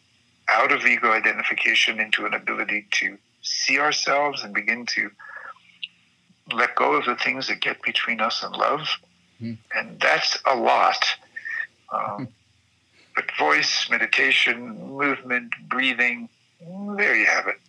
out 0.50 0.72
of 0.72 0.86
ego 0.86 1.12
identification 1.12 2.00
into 2.00 2.26
an 2.26 2.34
ability 2.34 2.88
to 2.92 3.18
see 3.42 3.80
ourselves 3.80 4.44
and 4.44 4.54
begin 4.54 4.86
to 4.86 5.10
let 6.54 6.76
go 6.76 6.94
of 6.94 7.06
the 7.06 7.16
things 7.16 7.48
that 7.48 7.62
get 7.62 7.82
between 7.82 8.22
us 8.22 8.44
and 8.44 8.56
love. 8.56 8.88
Mm. 9.42 9.58
And 9.76 10.00
that's 10.00 10.38
a 10.46 10.56
lot. 10.56 11.06
Um, 11.92 12.30
but 13.18 13.26
voice, 13.36 13.90
meditation, 13.90 14.78
movement, 14.92 15.52
breathing, 15.68 16.30
there 16.96 17.16
you 17.16 17.26
have 17.26 17.48
it. 17.48 17.60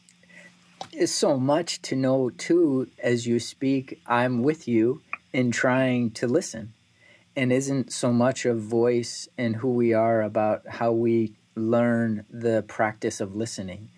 It's 0.92 1.10
so 1.10 1.38
much 1.38 1.80
to 1.82 1.96
know, 1.96 2.28
too, 2.28 2.88
as 3.02 3.26
you 3.26 3.40
speak. 3.40 3.98
I'm 4.06 4.42
with 4.42 4.68
you 4.68 5.00
in 5.32 5.50
trying 5.50 6.10
to 6.12 6.26
listen 6.26 6.74
and 7.34 7.50
isn't 7.50 7.92
so 7.92 8.12
much 8.12 8.44
of 8.44 8.60
voice 8.60 9.26
and 9.38 9.56
who 9.56 9.72
we 9.72 9.94
are 9.94 10.20
about 10.20 10.68
how 10.68 10.92
we 10.92 11.32
learn 11.54 12.26
the 12.28 12.62
practice 12.68 13.18
of 13.18 13.34
listening. 13.34 13.88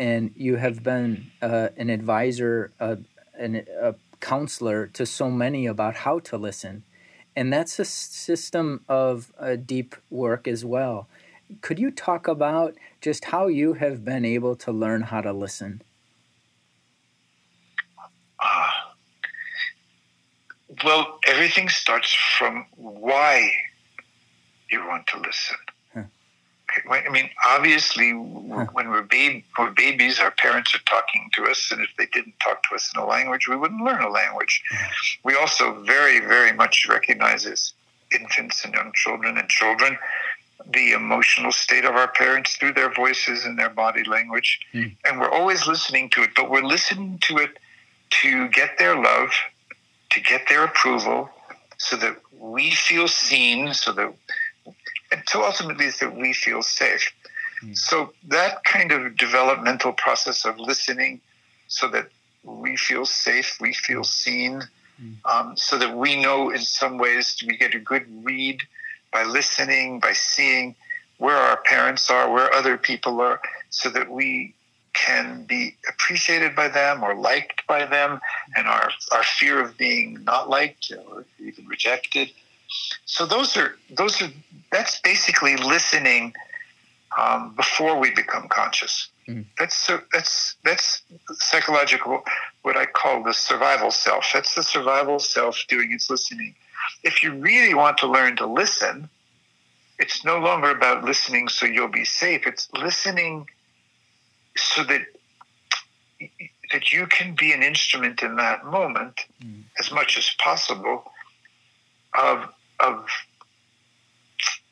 And 0.00 0.32
you 0.34 0.56
have 0.56 0.82
been 0.82 1.30
uh, 1.40 1.68
an 1.76 1.88
advisor, 1.88 2.72
uh, 2.80 2.96
an, 3.38 3.64
a 3.80 3.94
counselor 4.18 4.88
to 4.88 5.06
so 5.06 5.30
many 5.30 5.66
about 5.66 5.94
how 5.94 6.18
to 6.18 6.36
listen. 6.36 6.82
And 7.36 7.52
that's 7.52 7.78
a 7.78 7.84
system 7.84 8.82
of 8.88 9.30
uh, 9.38 9.56
deep 9.56 9.94
work 10.08 10.48
as 10.48 10.64
well. 10.64 11.06
Could 11.60 11.78
you 11.78 11.90
talk 11.90 12.26
about 12.26 12.74
just 13.00 13.26
how 13.26 13.46
you 13.46 13.74
have 13.74 14.04
been 14.04 14.24
able 14.24 14.56
to 14.56 14.72
learn 14.72 15.02
how 15.02 15.20
to 15.20 15.32
listen? 15.32 15.82
Well, 20.84 21.18
everything 21.26 21.68
starts 21.68 22.12
from 22.12 22.66
why 22.76 23.50
you 24.70 24.80
want 24.86 25.06
to 25.08 25.18
listen. 25.18 25.56
I 26.90 27.08
mean, 27.10 27.30
obviously, 27.44 28.12
when 28.12 28.90
we're, 28.90 29.02
babe, 29.02 29.44
we're 29.58 29.70
babies, 29.70 30.20
our 30.20 30.30
parents 30.30 30.74
are 30.74 30.80
talking 30.86 31.30
to 31.34 31.44
us, 31.44 31.70
and 31.72 31.80
if 31.80 31.90
they 31.98 32.06
didn't 32.06 32.34
talk 32.40 32.62
to 32.68 32.74
us 32.74 32.92
in 32.94 33.00
a 33.00 33.06
language, 33.06 33.48
we 33.48 33.56
wouldn't 33.56 33.82
learn 33.82 34.02
a 34.02 34.08
language. 34.08 34.62
We 35.24 35.34
also 35.34 35.80
very, 35.82 36.20
very 36.20 36.52
much 36.52 36.86
recognize 36.88 37.46
as 37.46 37.72
infants 38.12 38.64
and 38.64 38.74
young 38.74 38.92
children 38.94 39.36
and 39.38 39.48
children 39.48 39.98
the 40.72 40.92
emotional 40.92 41.52
state 41.52 41.84
of 41.84 41.94
our 41.94 42.08
parents 42.08 42.56
through 42.56 42.72
their 42.72 42.92
voices 42.92 43.44
and 43.44 43.58
their 43.58 43.68
body 43.68 44.04
language. 44.04 44.60
Mm. 44.74 44.96
And 45.04 45.20
we're 45.20 45.30
always 45.30 45.66
listening 45.66 46.10
to 46.10 46.22
it, 46.22 46.30
but 46.34 46.50
we're 46.50 46.64
listening 46.64 47.18
to 47.22 47.38
it 47.38 47.58
to 48.22 48.48
get 48.48 48.78
their 48.78 48.96
love 48.96 49.30
to 50.16 50.20
get 50.20 50.48
their 50.48 50.64
approval 50.64 51.28
so 51.78 51.96
that 51.96 52.16
we 52.32 52.70
feel 52.70 53.06
seen, 53.06 53.74
so 53.74 53.92
that 53.92 54.12
and 55.12 55.22
so 55.26 55.44
ultimately 55.44 55.90
so 55.90 56.06
that 56.06 56.16
we 56.16 56.32
feel 56.32 56.62
safe. 56.62 57.12
Mm. 57.62 57.76
So 57.76 58.12
that 58.28 58.64
kind 58.64 58.92
of 58.92 59.16
developmental 59.16 59.92
process 59.92 60.44
of 60.44 60.58
listening 60.58 61.20
so 61.68 61.88
that 61.88 62.08
we 62.42 62.76
feel 62.76 63.04
safe, 63.06 63.58
we 63.60 63.72
feel 63.72 64.04
seen, 64.04 64.62
mm. 65.02 65.14
um, 65.24 65.56
so 65.56 65.78
that 65.78 65.96
we 65.96 66.20
know 66.20 66.50
in 66.50 66.60
some 66.60 66.98
ways 66.98 67.36
we 67.46 67.56
get 67.56 67.74
a 67.74 67.78
good 67.78 68.06
read 68.24 68.60
by 69.12 69.24
listening, 69.24 70.00
by 70.00 70.12
seeing. 70.12 70.74
where 71.18 71.36
our 71.36 71.56
parents 71.62 72.10
are, 72.10 72.30
where 72.30 72.52
other 72.52 72.76
people 72.76 73.20
are, 73.20 73.40
so 73.70 73.88
that 73.88 74.10
we 74.10 74.54
can 74.92 75.44
be 75.44 75.76
appreciated 75.88 76.54
by 76.54 76.68
them 76.68 77.02
or 77.02 77.14
liked 77.14 77.66
by 77.66 77.84
them, 77.86 78.20
and 78.54 78.66
our, 78.66 78.90
our 79.12 79.24
fear 79.24 79.60
of 79.60 79.76
being 79.76 80.22
not 80.24 80.48
liked 80.48 80.92
or 80.92 81.24
even 81.38 81.66
rejected. 81.66 82.30
So 83.04 83.26
those 83.26 83.56
are 83.56 83.76
those 83.90 84.20
are 84.22 84.30
that's 84.70 85.00
basically 85.00 85.56
listening 85.56 86.34
um, 87.16 87.54
before 87.54 87.98
we 87.98 88.10
become 88.10 88.48
conscious. 88.48 89.08
Mm. 89.28 89.46
That's 89.58 89.90
that's 90.12 90.56
that's 90.64 91.02
psychological. 91.32 92.22
What 92.62 92.76
I 92.76 92.86
call 92.86 93.22
the 93.22 93.32
survival 93.32 93.90
self. 93.90 94.30
That's 94.32 94.54
the 94.54 94.62
survival 94.62 95.18
self 95.18 95.64
doing 95.68 95.92
its 95.92 96.10
listening. 96.10 96.54
If 97.02 97.22
you 97.22 97.32
really 97.32 97.74
want 97.74 97.98
to 97.98 98.06
learn 98.06 98.36
to 98.36 98.46
listen, 98.46 99.08
it's 99.98 100.24
no 100.24 100.38
longer 100.38 100.70
about 100.70 101.04
listening 101.04 101.48
so 101.48 101.66
you'll 101.66 101.88
be 101.88 102.04
safe. 102.04 102.46
It's 102.46 102.68
listening 102.72 103.48
so 104.56 104.84
that 104.84 105.02
that 106.72 106.92
you 106.92 107.06
can 107.06 107.34
be 107.34 107.52
an 107.52 107.62
instrument 107.62 108.22
in 108.22 108.36
that 108.36 108.64
moment 108.64 109.20
mm. 109.42 109.62
as 109.78 109.90
much 109.90 110.18
as 110.18 110.30
possible 110.38 111.04
of 112.18 112.52
of 112.80 113.06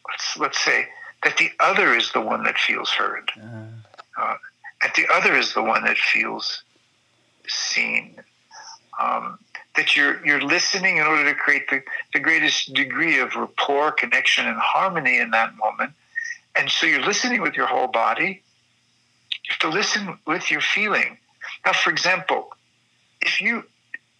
let's, 0.08 0.37
let's 0.38 0.64
say 0.64 0.87
that 1.23 1.37
the 1.37 1.50
other 1.61 1.94
is 1.94 2.12
the 2.12 2.20
one 2.20 2.44
that 2.44 2.58
feels 2.58 2.90
heard 2.90 3.30
uh. 3.37 3.64
Uh, 4.20 4.37
and 4.82 4.92
the 4.96 5.06
other 5.12 5.34
is 5.34 5.54
the 5.54 5.62
one 5.62 5.84
that 5.84 5.96
feels 5.96 6.62
seen 7.49 8.16
um, 9.00 9.38
that 9.76 9.96
you're 9.96 10.25
you're 10.25 10.42
listening 10.42 10.99
in 10.99 11.06
order 11.06 11.25
to 11.25 11.34
create 11.34 11.68
the, 11.70 11.82
the 12.12 12.20
greatest 12.20 12.73
degree 12.75 13.18
of 13.18 13.34
rapport 13.34 13.92
connection 13.92 14.46
and 14.46 14.58
harmony 14.58 15.18
in 15.18 15.30
that 15.30 15.56
moment 15.56 15.92
and 16.56 16.70
so 16.70 16.87
you're 16.87 17.04
listening 17.04 17.40
with 17.40 17.54
your 17.56 17.66
whole 17.66 17.88
body 17.88 18.42
you 19.44 19.50
have 19.50 19.58
to 19.58 19.68
listen 19.68 20.18
with 20.26 20.50
your 20.50 20.62
feeling. 20.62 21.18
Now, 21.66 21.73
for 21.73 21.90
example, 21.90 22.49
if 23.20 23.40
you 23.40 23.64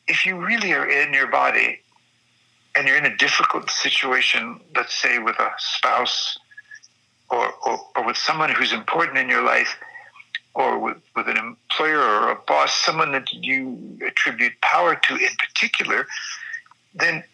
if 0.07 0.27
you 0.27 0.37
really 0.37 0.73
are 0.73 0.87
in 0.87 1.15
your 1.15 1.29
body 1.29 1.81
and 2.77 2.87
you're 2.87 2.97
in 2.97 3.07
a 3.07 3.17
difficult 3.17 3.71
situation, 3.71 4.61
let's 4.75 4.95
say 4.95 5.19
with 5.19 5.39
a 5.39 5.51
spouse 5.59 6.39
or, 7.31 7.53
or, 7.67 7.79
or 7.97 8.07
with 8.07 8.17
someone 8.17 8.51
who's 8.51 8.73
important 8.73 9.19
in 9.19 9.29
your 9.29 9.45
life, 9.45 9.77
or 10.55 10.79
with, 10.79 10.99
with 11.17 11.29
an 11.29 11.37
employer 11.37 11.99
or 11.99 12.31
a 12.31 12.37
boss, 12.47 12.73
someone 12.73 13.13
that 13.13 13.33
you 13.33 13.99
attribute 14.07 14.53
power 14.61 14.95
to 14.95 15.15
in 15.17 15.31
particular, 15.39 16.07
then 16.95 17.25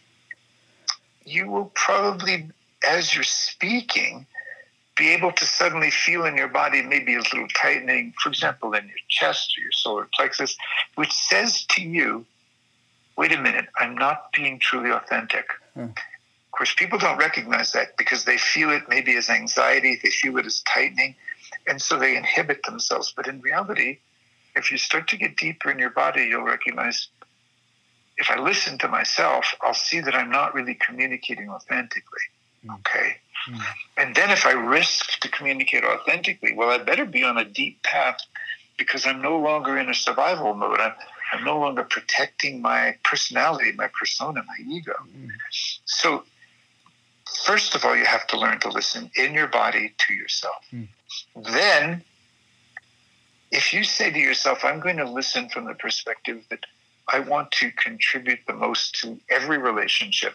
you 1.24 1.48
will 1.48 1.70
probably, 1.74 2.48
as 2.86 3.14
you're 3.14 3.22
speaking, 3.24 4.26
be 4.96 5.10
able 5.10 5.32
to 5.32 5.46
suddenly 5.46 5.90
feel 5.90 6.24
in 6.24 6.36
your 6.36 6.48
body 6.48 6.82
maybe 6.82 7.14
a 7.14 7.18
little 7.18 7.46
tightening, 7.54 8.12
for 8.22 8.28
example, 8.30 8.72
in 8.74 8.86
your 8.86 8.96
chest 9.08 9.54
or 9.56 9.62
your 9.62 9.72
solar 9.72 10.08
plexus, 10.14 10.56
which 10.94 11.12
says 11.12 11.64
to 11.64 11.82
you, 11.82 12.24
wait 13.20 13.32
a 13.32 13.40
minute, 13.40 13.66
I'm 13.78 13.94
not 13.96 14.32
being 14.32 14.58
truly 14.58 14.90
authentic. 14.90 15.44
Hmm. 15.74 15.82
Of 15.82 16.50
course, 16.52 16.72
people 16.74 16.98
don't 16.98 17.18
recognize 17.18 17.72
that 17.72 17.98
because 17.98 18.24
they 18.24 18.38
feel 18.38 18.70
it 18.70 18.84
maybe 18.88 19.14
as 19.14 19.28
anxiety, 19.28 20.00
they 20.02 20.08
feel 20.08 20.38
it 20.38 20.46
as 20.46 20.62
tightening, 20.62 21.14
and 21.66 21.82
so 21.82 21.98
they 21.98 22.16
inhibit 22.16 22.62
themselves. 22.62 23.12
But 23.14 23.28
in 23.28 23.42
reality, 23.42 23.98
if 24.56 24.72
you 24.72 24.78
start 24.78 25.06
to 25.08 25.18
get 25.18 25.36
deeper 25.36 25.70
in 25.70 25.78
your 25.78 25.90
body, 25.90 26.22
you'll 26.30 26.44
recognize 26.44 27.08
if 28.16 28.30
I 28.30 28.40
listen 28.40 28.78
to 28.78 28.88
myself, 28.88 29.54
I'll 29.60 29.74
see 29.74 30.00
that 30.00 30.14
I'm 30.14 30.30
not 30.30 30.54
really 30.54 30.74
communicating 30.86 31.50
authentically. 31.50 32.26
Hmm. 32.64 32.72
Okay. 32.76 33.16
Mm. 33.50 33.62
And 33.98 34.14
then 34.14 34.30
if 34.30 34.46
I 34.46 34.52
risk 34.52 35.20
to 35.20 35.28
communicate 35.28 35.84
authentically, 35.84 36.54
well, 36.54 36.70
I 36.70 36.78
better 36.78 37.04
be 37.04 37.22
on 37.22 37.36
a 37.36 37.44
deep 37.44 37.82
path 37.82 38.18
because 38.78 39.06
I'm 39.06 39.20
no 39.20 39.38
longer 39.38 39.76
in 39.76 39.90
a 39.90 39.94
survival 39.94 40.54
mode. 40.54 40.80
I'm, 40.80 40.94
I'm 41.32 41.44
no 41.44 41.58
longer 41.58 41.84
protecting 41.84 42.60
my 42.60 42.96
personality, 43.04 43.72
my 43.72 43.88
persona, 43.98 44.42
my 44.46 44.64
ego. 44.74 44.94
Mm. 45.16 45.28
So, 45.84 46.24
first 47.44 47.74
of 47.74 47.84
all, 47.84 47.96
you 47.96 48.04
have 48.04 48.26
to 48.28 48.38
learn 48.38 48.60
to 48.60 48.68
listen 48.68 49.10
in 49.14 49.34
your 49.34 49.46
body 49.46 49.94
to 49.98 50.14
yourself. 50.14 50.64
Mm. 50.72 50.88
Then, 51.36 52.04
if 53.50 53.72
you 53.72 53.84
say 53.84 54.10
to 54.10 54.18
yourself, 54.18 54.64
I'm 54.64 54.80
going 54.80 54.96
to 54.96 55.10
listen 55.10 55.48
from 55.48 55.66
the 55.66 55.74
perspective 55.74 56.44
that 56.50 56.66
I 57.08 57.20
want 57.20 57.50
to 57.52 57.70
contribute 57.72 58.40
the 58.46 58.54
most 58.54 58.94
to 59.02 59.18
every 59.28 59.58
relationship 59.58 60.34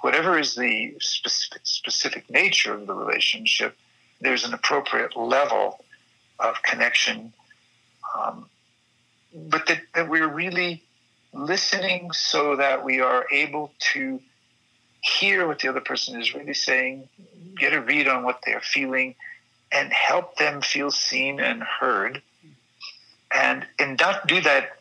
whatever 0.00 0.38
is 0.38 0.54
the 0.54 0.94
specific, 1.00 1.62
specific 1.64 2.30
nature 2.30 2.74
of 2.74 2.86
the 2.86 2.94
relationship, 2.94 3.76
there's 4.20 4.44
an 4.44 4.54
appropriate 4.54 5.16
level 5.16 5.84
of 6.38 6.62
connection. 6.62 7.32
Um, 8.16 8.48
but 9.36 9.66
that, 9.66 9.80
that 9.94 10.08
we're 10.08 10.28
really 10.28 10.82
listening 11.32 12.12
so 12.12 12.56
that 12.56 12.84
we 12.84 13.00
are 13.00 13.26
able 13.30 13.72
to 13.92 14.20
hear 15.00 15.46
what 15.46 15.58
the 15.58 15.68
other 15.68 15.80
person 15.80 16.20
is 16.20 16.34
really 16.34 16.54
saying, 16.54 17.08
get 17.56 17.74
a 17.74 17.80
read 17.80 18.08
on 18.08 18.24
what 18.24 18.40
they're 18.44 18.60
feeling, 18.60 19.14
and 19.70 19.92
help 19.92 20.36
them 20.36 20.62
feel 20.62 20.90
seen 20.90 21.38
and 21.38 21.62
heard. 21.62 22.22
And, 23.34 23.66
and 23.78 23.98
not 24.00 24.26
do 24.26 24.40
that 24.40 24.78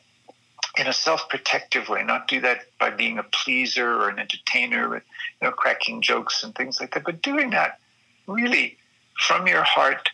in 0.78 0.88
a 0.88 0.94
self-protective 0.94 1.90
way, 1.90 2.04
not 2.04 2.28
do 2.28 2.42
that 2.42 2.66
by 2.80 2.90
being 2.90 3.18
a 3.18 3.24
pleaser 3.24 3.90
or 3.90 4.10
an 4.10 4.20
entertainer 4.20 4.90
with 4.90 5.04
you 5.42 5.48
know 5.48 5.54
cracking 5.54 6.02
jokes 6.02 6.44
and 6.44 6.54
things 6.54 6.80
like 6.80 6.94
that, 6.94 7.04
but 7.04 7.22
doing 7.22 7.52
that 7.52 7.80
really 8.28 8.78
from 9.18 9.48
your 9.48 9.64
heart, 9.64 10.10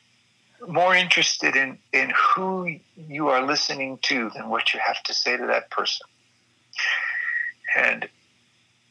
more 0.68 0.96
interested 0.96 1.56
in 1.56 1.78
in 1.94 2.12
who 2.16 2.76
you 2.96 3.30
are 3.30 3.46
listening 3.46 4.00
to 4.04 4.30
than 4.36 4.50
what 4.50 4.74
you 4.74 4.80
have 4.86 5.02
to 5.04 5.14
say 5.14 5.38
to 5.38 5.48
that 5.48 5.70
person. 5.70 6.08
And 7.76 8.08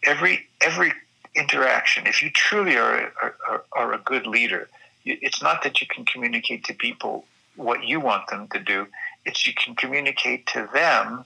every 0.04 0.46
every 0.60 0.92
interaction, 1.34 2.06
if 2.06 2.22
you 2.22 2.30
truly 2.30 2.76
are 2.76 3.12
are, 3.48 3.64
are 3.72 3.92
a 3.92 3.98
good 3.98 4.26
leader, 4.26 4.68
it's 5.04 5.42
not 5.42 5.62
that 5.62 5.80
you 5.80 5.86
can 5.86 6.04
communicate 6.04 6.64
to 6.64 6.74
people 6.74 7.24
what 7.56 7.84
you 7.84 8.00
want 8.00 8.28
them 8.28 8.48
to 8.48 8.58
do. 8.58 8.86
It's 9.24 9.46
you 9.46 9.54
can 9.54 9.74
communicate 9.74 10.46
to 10.48 10.68
them 10.72 11.24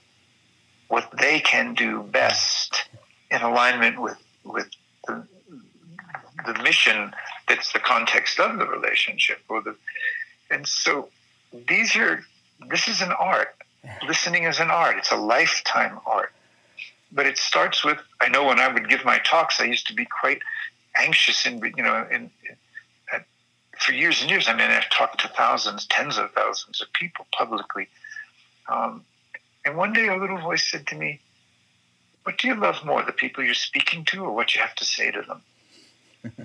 what 0.87 1.09
they 1.19 1.39
can 1.39 1.73
do 1.73 2.03
best 2.03 2.85
in 3.31 3.41
alignment 3.41 3.99
with 4.01 4.17
with 4.43 4.69
the, 5.07 5.25
the 6.45 6.53
mission 6.61 7.13
that's 7.47 7.73
the 7.73 7.79
context 7.79 8.39
of 8.39 8.57
the 8.57 8.65
relationship 8.65 9.39
or 9.49 9.61
the 9.61 9.75
and 10.49 10.67
so 10.67 11.09
these 11.67 11.95
are 11.95 12.23
this 12.69 12.87
is 12.87 13.01
an 13.01 13.11
art 13.11 13.55
listening 14.07 14.43
is 14.43 14.59
an 14.59 14.71
art 14.71 14.97
it's 14.97 15.11
a 15.11 15.17
lifetime 15.17 15.99
art 16.05 16.31
but 17.11 17.25
it 17.25 17.37
starts 17.37 17.83
with 17.83 17.97
i 18.21 18.27
know 18.27 18.45
when 18.45 18.59
i 18.59 18.67
would 18.67 18.89
give 18.89 19.05
my 19.05 19.19
talks 19.19 19.59
i 19.59 19.63
used 19.63 19.87
to 19.87 19.93
be 19.93 20.05
quite 20.05 20.41
anxious 20.95 21.45
and 21.45 21.61
you 21.77 21.83
know 21.83 22.05
in, 22.11 22.29
in 22.49 23.21
for 23.77 23.91
years 23.91 24.21
and 24.21 24.31
years 24.31 24.47
i 24.47 24.53
mean 24.53 24.69
i've 24.69 24.89
talked 24.89 25.19
to 25.19 25.27
thousands 25.27 25.85
tens 25.87 26.17
of 26.17 26.31
thousands 26.31 26.81
of 26.81 26.91
people 26.93 27.25
publicly 27.31 27.87
um, 28.67 29.05
and 29.65 29.75
one 29.75 29.93
day 29.93 30.07
a 30.07 30.15
little 30.15 30.37
voice 30.37 30.69
said 30.69 30.87
to 30.87 30.95
me, 30.95 31.19
What 32.23 32.37
do 32.37 32.47
you 32.47 32.55
love 32.55 32.85
more, 32.85 33.03
the 33.03 33.11
people 33.11 33.43
you're 33.43 33.53
speaking 33.53 34.05
to 34.05 34.23
or 34.23 34.31
what 34.31 34.55
you 34.55 34.61
have 34.61 34.75
to 34.75 34.85
say 34.85 35.11
to 35.11 35.21
them? 35.21 35.41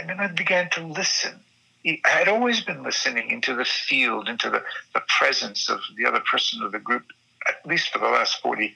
and 0.00 0.08
then 0.08 0.20
I 0.20 0.28
began 0.28 0.70
to 0.70 0.86
listen. 0.86 1.40
I 1.86 1.98
had 2.04 2.28
always 2.28 2.62
been 2.62 2.82
listening 2.82 3.30
into 3.30 3.54
the 3.54 3.64
field, 3.64 4.28
into 4.28 4.48
the, 4.48 4.62
the 4.94 5.02
presence 5.06 5.68
of 5.68 5.80
the 5.96 6.06
other 6.06 6.20
person 6.20 6.62
of 6.62 6.72
the 6.72 6.78
group, 6.78 7.04
at 7.46 7.66
least 7.66 7.90
for 7.90 7.98
the 7.98 8.06
last 8.06 8.40
40 8.40 8.74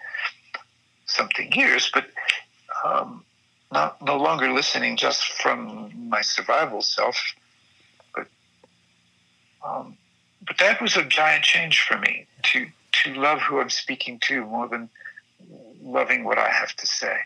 something 1.06 1.50
years, 1.52 1.90
but 1.92 2.06
um, 2.84 3.24
not 3.72 4.00
no 4.02 4.16
longer 4.16 4.52
listening 4.52 4.96
just 4.96 5.26
from 5.26 6.08
my 6.08 6.20
survival 6.20 6.82
self, 6.82 7.18
but 8.14 8.26
um, 9.66 9.96
but 10.46 10.58
that 10.58 10.80
was 10.80 10.96
a 10.96 11.04
giant 11.04 11.44
change 11.44 11.80
for 11.80 11.98
me 11.98 12.26
to 12.44 12.66
to 13.04 13.14
love 13.14 13.40
who 13.40 13.60
I'm 13.60 13.70
speaking 13.70 14.18
to 14.20 14.44
more 14.44 14.68
than 14.68 14.88
loving 15.82 16.24
what 16.24 16.38
I 16.38 16.48
have 16.48 16.74
to 16.76 16.86
say. 16.86 17.16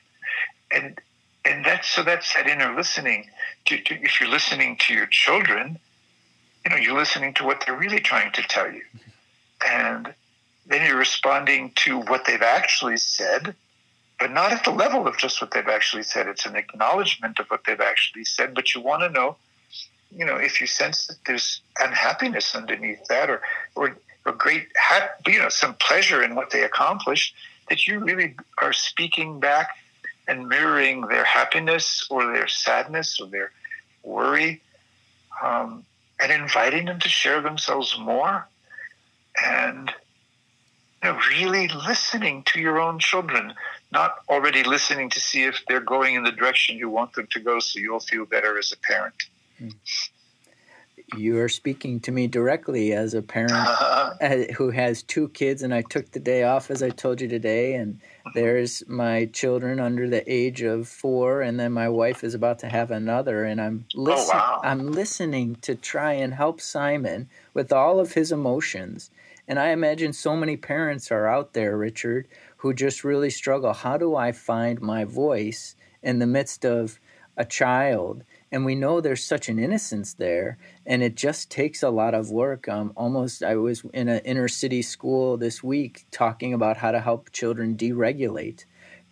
And 0.70 0.98
and 1.44 1.64
that's 1.64 1.88
so 1.88 2.02
that's 2.02 2.34
that 2.34 2.46
inner 2.46 2.74
listening. 2.74 3.28
To, 3.66 3.78
to, 3.78 3.94
if 4.02 4.20
you're 4.20 4.30
listening 4.30 4.76
to 4.78 4.94
your 4.94 5.06
children, 5.06 5.78
you 6.64 6.70
know 6.70 6.76
you're 6.76 6.98
listening 6.98 7.34
to 7.34 7.44
what 7.44 7.64
they're 7.64 7.76
really 7.76 8.00
trying 8.00 8.32
to 8.32 8.42
tell 8.42 8.70
you, 8.70 8.82
and 9.66 10.14
then 10.66 10.86
you're 10.86 10.98
responding 10.98 11.72
to 11.74 11.98
what 11.98 12.24
they've 12.26 12.42
actually 12.42 12.96
said, 12.96 13.54
but 14.18 14.30
not 14.30 14.52
at 14.52 14.64
the 14.64 14.70
level 14.70 15.06
of 15.06 15.16
just 15.18 15.40
what 15.40 15.50
they've 15.50 15.68
actually 15.68 16.04
said. 16.04 16.28
It's 16.28 16.46
an 16.46 16.56
acknowledgement 16.56 17.38
of 17.38 17.46
what 17.48 17.64
they've 17.66 17.80
actually 17.80 18.24
said, 18.24 18.54
but 18.54 18.74
you 18.74 18.80
want 18.80 19.02
to 19.02 19.08
know, 19.08 19.36
you 20.10 20.24
know, 20.24 20.36
if 20.36 20.60
you 20.60 20.66
sense 20.66 21.06
that 21.06 21.16
there's 21.26 21.60
unhappiness 21.80 22.54
underneath 22.54 23.04
that, 23.08 23.28
or 23.28 23.42
or 23.74 23.96
a 24.24 24.32
great, 24.32 24.68
you 25.26 25.38
know, 25.38 25.48
some 25.48 25.74
pleasure 25.74 26.22
in 26.22 26.36
what 26.36 26.50
they 26.50 26.62
accomplished, 26.62 27.34
that 27.68 27.88
you 27.88 27.98
really 27.98 28.36
are 28.60 28.72
speaking 28.72 29.40
back 29.40 29.70
and 30.28 30.48
mirroring 30.48 31.02
their 31.02 31.24
happiness 31.24 32.06
or 32.10 32.32
their 32.32 32.48
sadness 32.48 33.20
or 33.20 33.26
their 33.28 33.50
worry. 34.02 34.62
um, 35.42 35.84
and 36.20 36.30
inviting 36.30 36.84
them 36.86 37.00
to 37.00 37.08
share 37.08 37.40
themselves 37.40 37.98
more 37.98 38.48
and 39.44 39.90
you 41.02 41.10
know, 41.10 41.18
really 41.30 41.66
listening 41.68 42.44
to 42.44 42.60
your 42.60 42.80
own 42.80 43.00
children, 43.00 43.54
not 43.90 44.18
already 44.28 44.62
listening 44.62 45.10
to 45.10 45.18
see 45.18 45.42
if 45.42 45.60
they're 45.66 45.80
going 45.80 46.14
in 46.14 46.22
the 46.22 46.30
direction 46.30 46.76
you 46.76 46.88
want 46.88 47.12
them 47.14 47.26
to 47.32 47.40
go 47.40 47.58
so 47.58 47.80
you'll 47.80 47.98
feel 47.98 48.24
better 48.24 48.56
as 48.58 48.70
a 48.70 48.76
parent. 48.76 49.14
Hmm 49.58 49.70
you 51.16 51.38
are 51.38 51.48
speaking 51.48 52.00
to 52.00 52.12
me 52.12 52.26
directly 52.26 52.92
as 52.92 53.14
a 53.14 53.22
parent 53.22 53.52
uh, 53.54 54.10
who 54.56 54.70
has 54.70 55.02
two 55.02 55.28
kids 55.28 55.62
and 55.62 55.74
i 55.74 55.82
took 55.82 56.10
the 56.12 56.20
day 56.20 56.44
off 56.44 56.70
as 56.70 56.82
i 56.82 56.90
told 56.90 57.20
you 57.20 57.28
today 57.28 57.74
and 57.74 58.00
there's 58.34 58.82
my 58.88 59.26
children 59.26 59.80
under 59.80 60.08
the 60.08 60.32
age 60.32 60.62
of 60.62 60.88
four 60.88 61.42
and 61.42 61.58
then 61.58 61.72
my 61.72 61.88
wife 61.88 62.24
is 62.24 62.34
about 62.34 62.58
to 62.58 62.68
have 62.68 62.90
another 62.90 63.44
and 63.44 63.60
i'm 63.60 63.84
listening 63.94 64.40
oh, 64.42 64.50
wow. 64.54 64.60
i'm 64.64 64.92
listening 64.92 65.56
to 65.56 65.74
try 65.74 66.12
and 66.12 66.34
help 66.34 66.60
simon 66.60 67.28
with 67.54 67.72
all 67.72 68.00
of 68.00 68.12
his 68.12 68.32
emotions. 68.32 69.10
And 69.48 69.58
i 69.58 69.68
imagine 69.68 70.12
so 70.12 70.36
many 70.36 70.56
parents 70.56 71.10
are 71.10 71.26
out 71.26 71.52
there 71.52 71.76
richard 71.76 72.28
who 72.58 72.72
just 72.72 73.02
really 73.02 73.30
struggle. 73.30 73.72
How 73.72 73.96
do 73.96 74.14
i 74.14 74.32
find 74.32 74.80
my 74.80 75.04
voice 75.04 75.74
in 76.02 76.20
the 76.20 76.26
midst 76.26 76.64
of 76.64 77.00
a 77.36 77.44
child 77.44 78.24
and 78.52 78.64
we 78.64 78.74
know 78.76 79.00
there's 79.00 79.24
such 79.24 79.48
an 79.48 79.58
innocence 79.58 80.14
there 80.14 80.58
and 80.86 81.02
it 81.02 81.16
just 81.16 81.50
takes 81.50 81.82
a 81.82 81.90
lot 81.90 82.14
of 82.14 82.30
work. 82.30 82.68
Um, 82.68 82.92
almost 82.94 83.42
i 83.42 83.56
was 83.56 83.82
in 83.92 84.08
an 84.08 84.20
inner 84.24 84.48
city 84.48 84.82
school 84.82 85.36
this 85.36 85.62
week 85.62 86.06
talking 86.10 86.54
about 86.54 86.76
how 86.76 86.92
to 86.92 87.00
help 87.00 87.32
children 87.32 87.76
deregulate 87.76 88.64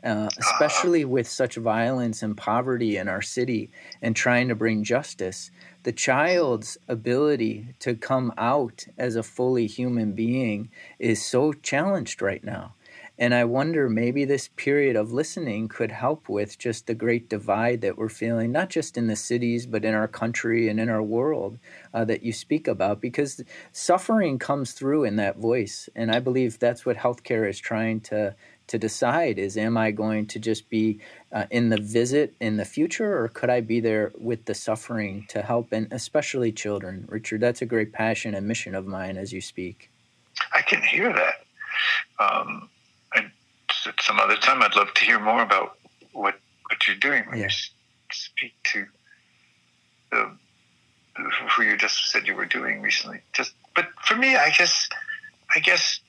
uh, 0.03 0.29
especially 0.39 1.05
with 1.05 1.29
such 1.29 1.57
violence 1.57 2.23
and 2.23 2.37
poverty 2.37 2.97
in 2.97 3.09
our 3.09 3.23
city 3.23 3.71
and 4.01 4.17
trying 4.17 4.49
to 4.49 4.55
bring 4.55 4.83
justice. 4.83 5.51
The 5.83 5.93
child's 5.93 6.79
ability 6.89 7.75
to 7.81 7.95
come 7.95 8.33
out 8.39 8.87
as 8.97 9.17
a 9.17 9.23
fully 9.23 9.67
human 9.67 10.13
being 10.13 10.71
is 10.99 11.25
so 11.25 11.53
challenged 11.53 12.23
right 12.23 12.43
now 12.43 12.75
and 13.21 13.35
I 13.35 13.45
wonder 13.45 13.91
maybe 13.91 14.25
this 14.25 14.49
period 14.57 14.97
of 14.97 15.13
listening 15.13 15.69
could 15.69 15.93
help 15.93 16.29
with 16.29 16.59
just 16.59 16.87
the 16.87 16.95
great 16.95 17.29
divide 17.29 17.83
that 17.83 17.99
we're 17.99 18.09
feeling, 18.09 18.51
not 18.51 18.71
just 18.71 18.97
in 18.97 19.09
the 19.09 19.15
cities, 19.15 19.67
but 19.67 19.85
in 19.85 19.93
our 19.93 20.09
country 20.09 20.71
and 20.71 20.81
in 20.81 20.89
our 20.89 21.03
world 21.03 21.59
uh, 21.93 22.07
that 22.07 22.23
you 22.23 22.33
speak 22.33 22.67
about, 22.67 23.03
because 23.03 23.45
suffering 23.73 24.39
comes 24.39 24.73
through 24.73 25.05
in 25.05 25.17
that 25.17 25.37
voice. 25.37 25.91
And 25.95 26.11
I 26.11 26.19
believe 26.19 26.59
that's 26.59 26.87
what 26.87 26.97
healthcare 26.97 27.49
is 27.49 27.59
trying 27.61 28.01
to. 28.01 28.35
To 28.67 28.79
decide 28.79 29.41
is, 29.41 29.57
am 29.57 29.77
I 29.77 29.91
going 29.91 30.27
to 30.27 30.39
just 30.39 30.71
be 30.71 31.01
uh, 31.33 31.47
in 31.51 31.71
the 31.71 31.81
visit 31.81 32.37
in 32.39 32.57
the 32.57 32.65
future, 32.65 33.19
or 33.19 33.27
could 33.27 33.51
I 33.51 33.61
be 33.63 33.81
there 33.81 34.13
with 34.17 34.45
the 34.45 34.55
suffering 34.55 35.27
to 35.31 35.43
help, 35.43 35.73
and 35.73 35.93
especially 35.93 36.53
children? 36.53 37.05
Richard, 37.09 37.41
that's 37.41 37.63
a 37.63 37.67
great 37.67 37.93
passion 37.93 38.33
and 38.33 38.47
mission 38.47 38.77
of 38.77 38.87
mine 38.87 39.17
as 39.17 39.33
you 39.33 39.41
speak. 39.41 39.91
I 40.55 40.63
can 40.63 40.83
hear 40.83 41.13
that. 41.13 41.35
Um, 42.21 42.69
some 44.01 44.19
other 44.19 44.37
time, 44.37 44.63
I'd 44.63 44.77
love 44.77 44.93
to 44.95 45.05
hear 45.05 45.21
more 45.21 45.43
about 45.43 45.77
what 46.13 46.39
what 46.69 46.87
you're 46.87 46.97
doing 46.97 47.25
when 47.29 47.39
yeah. 47.39 47.45
you 47.45 47.51
speak 48.13 48.53
to 48.73 48.87
the 50.11 50.31
who 51.57 51.63
you 51.63 51.77
just 51.77 52.11
said 52.11 52.27
you 52.27 52.35
were 52.35 52.47
doing 52.47 52.81
recently. 52.81 53.21
Just, 53.33 53.53
but 53.75 53.89
for 54.05 54.17
me, 54.17 54.37
I 54.37 54.51
guess, 54.51 54.89
I 55.55 55.61
guess 55.61 56.01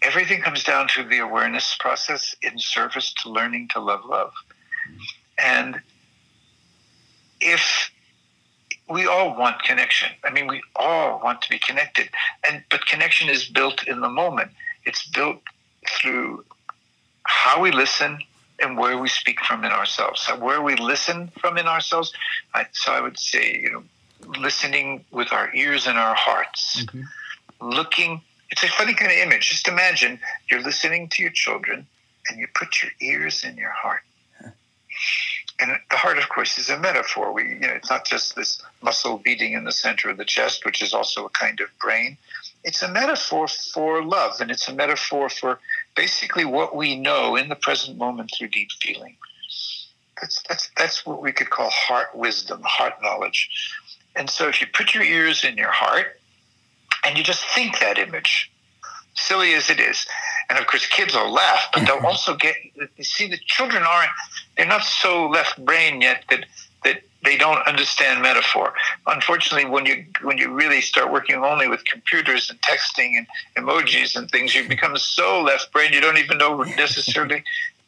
everything 0.00 0.40
comes 0.40 0.64
down 0.64 0.88
to 0.88 1.04
the 1.04 1.18
awareness 1.18 1.76
process 1.78 2.34
in 2.42 2.58
service 2.58 3.12
to 3.22 3.30
learning 3.30 3.68
to 3.74 3.80
love 3.80 4.04
love, 4.04 4.32
and 5.38 5.80
if 7.40 7.90
we 8.88 9.06
all 9.06 9.36
want 9.36 9.62
connection. 9.62 10.10
I 10.24 10.30
mean, 10.30 10.46
we 10.46 10.62
all 10.76 11.20
want 11.22 11.40
to 11.42 11.50
be 11.50 11.58
connected, 11.58 12.08
and 12.46 12.62
but 12.70 12.86
connection 12.86 13.28
is 13.28 13.44
built 13.44 13.86
in 13.86 14.00
the 14.00 14.08
moment. 14.08 14.50
It's 14.84 15.06
built 15.06 15.38
through 15.88 16.44
how 17.24 17.60
we 17.60 17.70
listen 17.70 18.18
and 18.60 18.78
where 18.78 18.98
we 18.98 19.08
speak 19.08 19.40
from 19.40 19.64
in 19.64 19.72
ourselves. 19.72 20.20
So 20.20 20.38
where 20.38 20.62
we 20.62 20.76
listen 20.76 21.30
from 21.40 21.58
in 21.58 21.66
ourselves, 21.66 22.12
I, 22.54 22.66
so 22.72 22.92
I 22.92 23.00
would 23.00 23.18
say, 23.18 23.58
you 23.60 23.70
know, 23.70 23.82
listening 24.38 25.04
with 25.10 25.32
our 25.32 25.52
ears 25.54 25.86
and 25.86 25.98
our 25.98 26.14
hearts, 26.14 26.84
mm-hmm. 26.84 27.68
looking. 27.68 28.22
It's 28.50 28.62
a 28.62 28.68
funny 28.68 28.94
kind 28.94 29.10
of 29.10 29.18
image. 29.18 29.48
Just 29.48 29.66
imagine 29.66 30.20
you're 30.50 30.62
listening 30.62 31.08
to 31.10 31.22
your 31.22 31.32
children 31.32 31.86
and 32.28 32.38
you 32.38 32.46
put 32.54 32.82
your 32.82 32.92
ears 33.00 33.44
in 33.44 33.56
your 33.56 33.70
heart. 33.70 34.02
And 35.58 35.78
the 35.90 35.96
heart, 35.96 36.18
of 36.18 36.28
course, 36.28 36.58
is 36.58 36.70
a 36.70 36.78
metaphor. 36.78 37.32
We, 37.32 37.48
you 37.50 37.60
know, 37.60 37.68
it's 37.68 37.88
not 37.88 38.04
just 38.04 38.34
this 38.34 38.60
muscle 38.82 39.18
beating 39.18 39.52
in 39.52 39.64
the 39.64 39.72
center 39.72 40.10
of 40.10 40.16
the 40.16 40.24
chest, 40.24 40.64
which 40.64 40.82
is 40.82 40.92
also 40.92 41.26
a 41.26 41.30
kind 41.30 41.60
of 41.60 41.68
brain. 41.80 42.16
It's 42.64 42.82
a 42.82 42.88
metaphor 42.88 43.48
for 43.48 44.04
love, 44.04 44.40
and 44.40 44.50
it's 44.50 44.68
a 44.68 44.74
metaphor 44.74 45.28
for 45.28 45.58
basically 45.96 46.44
what 46.44 46.76
we 46.76 46.96
know 46.96 47.36
in 47.36 47.48
the 47.48 47.56
present 47.56 47.98
moment 47.98 48.30
through 48.36 48.48
deep 48.48 48.70
feeling. 48.80 49.16
That's, 50.20 50.42
that's, 50.48 50.70
that's 50.76 51.04
what 51.04 51.20
we 51.20 51.32
could 51.32 51.50
call 51.50 51.70
heart 51.70 52.14
wisdom, 52.14 52.62
heart 52.64 52.94
knowledge. 53.02 53.50
And 54.14 54.30
so 54.30 54.48
if 54.48 54.60
you 54.60 54.68
put 54.72 54.94
your 54.94 55.02
ears 55.02 55.42
in 55.42 55.56
your 55.56 55.72
heart 55.72 56.20
and 57.04 57.18
you 57.18 57.24
just 57.24 57.44
think 57.46 57.80
that 57.80 57.98
image, 57.98 58.52
silly 59.14 59.54
as 59.54 59.68
it 59.68 59.80
is, 59.80 60.06
and 60.48 60.58
of 60.58 60.66
course 60.66 60.86
kids 60.86 61.14
will 61.14 61.32
laugh, 61.32 61.68
but 61.72 61.84
they'll 61.86 61.96
mm-hmm. 61.96 62.06
also 62.06 62.36
get, 62.36 62.54
you 62.96 63.04
see, 63.04 63.26
the 63.26 63.38
children 63.44 63.82
aren't, 63.82 64.10
they're 64.56 64.66
not 64.66 64.84
so 64.84 65.26
left 65.26 65.62
brain 65.64 66.00
yet 66.00 66.24
that, 66.30 66.46
that 66.84 67.02
they 67.24 67.36
don't 67.36 67.64
understand 67.66 68.22
metaphor. 68.22 68.74
Unfortunately, 69.06 69.68
when 69.68 69.86
you 69.86 70.04
when 70.22 70.38
you 70.38 70.52
really 70.52 70.80
start 70.80 71.12
working 71.12 71.36
only 71.36 71.68
with 71.68 71.84
computers 71.84 72.50
and 72.50 72.60
texting 72.62 73.16
and 73.16 73.26
emojis 73.56 74.16
and 74.16 74.30
things, 74.30 74.54
you 74.54 74.68
become 74.68 74.96
so 74.96 75.40
left 75.40 75.72
brain 75.72 75.92
you 75.92 76.00
don't 76.00 76.18
even 76.18 76.38
know 76.38 76.62
necessarily, 76.76 77.44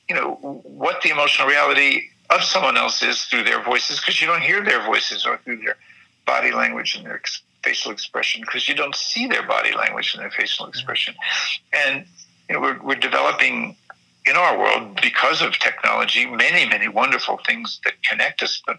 you 0.08 0.14
know, 0.14 0.34
what 0.64 1.02
the 1.02 1.10
emotional 1.10 1.48
reality 1.48 2.10
of 2.30 2.42
someone 2.42 2.76
else 2.76 3.02
is 3.02 3.24
through 3.24 3.44
their 3.44 3.62
voices 3.62 4.00
because 4.00 4.20
you 4.20 4.26
don't 4.26 4.42
hear 4.42 4.62
their 4.64 4.84
voices 4.84 5.26
or 5.26 5.38
through 5.38 5.56
their 5.56 5.76
body 6.26 6.52
language 6.52 6.94
and 6.94 7.04
their 7.04 7.16
ex- 7.16 7.42
facial 7.62 7.92
expression 7.92 8.40
because 8.40 8.68
you 8.68 8.74
don't 8.74 8.94
see 8.94 9.26
their 9.26 9.46
body 9.46 9.74
language 9.74 10.14
and 10.14 10.22
their 10.22 10.30
facial 10.30 10.66
expression. 10.66 11.14
And 11.72 12.06
you 12.48 12.54
know, 12.54 12.60
we're 12.60 12.80
we're 12.82 12.94
developing 12.94 13.76
in 14.26 14.36
our 14.36 14.58
world 14.58 14.98
because 15.02 15.42
of 15.42 15.58
technology 15.58 16.24
many 16.26 16.66
many 16.68 16.88
wonderful 16.88 17.38
things 17.46 17.80
that 17.84 18.02
connect 18.02 18.42
us, 18.42 18.62
but 18.66 18.78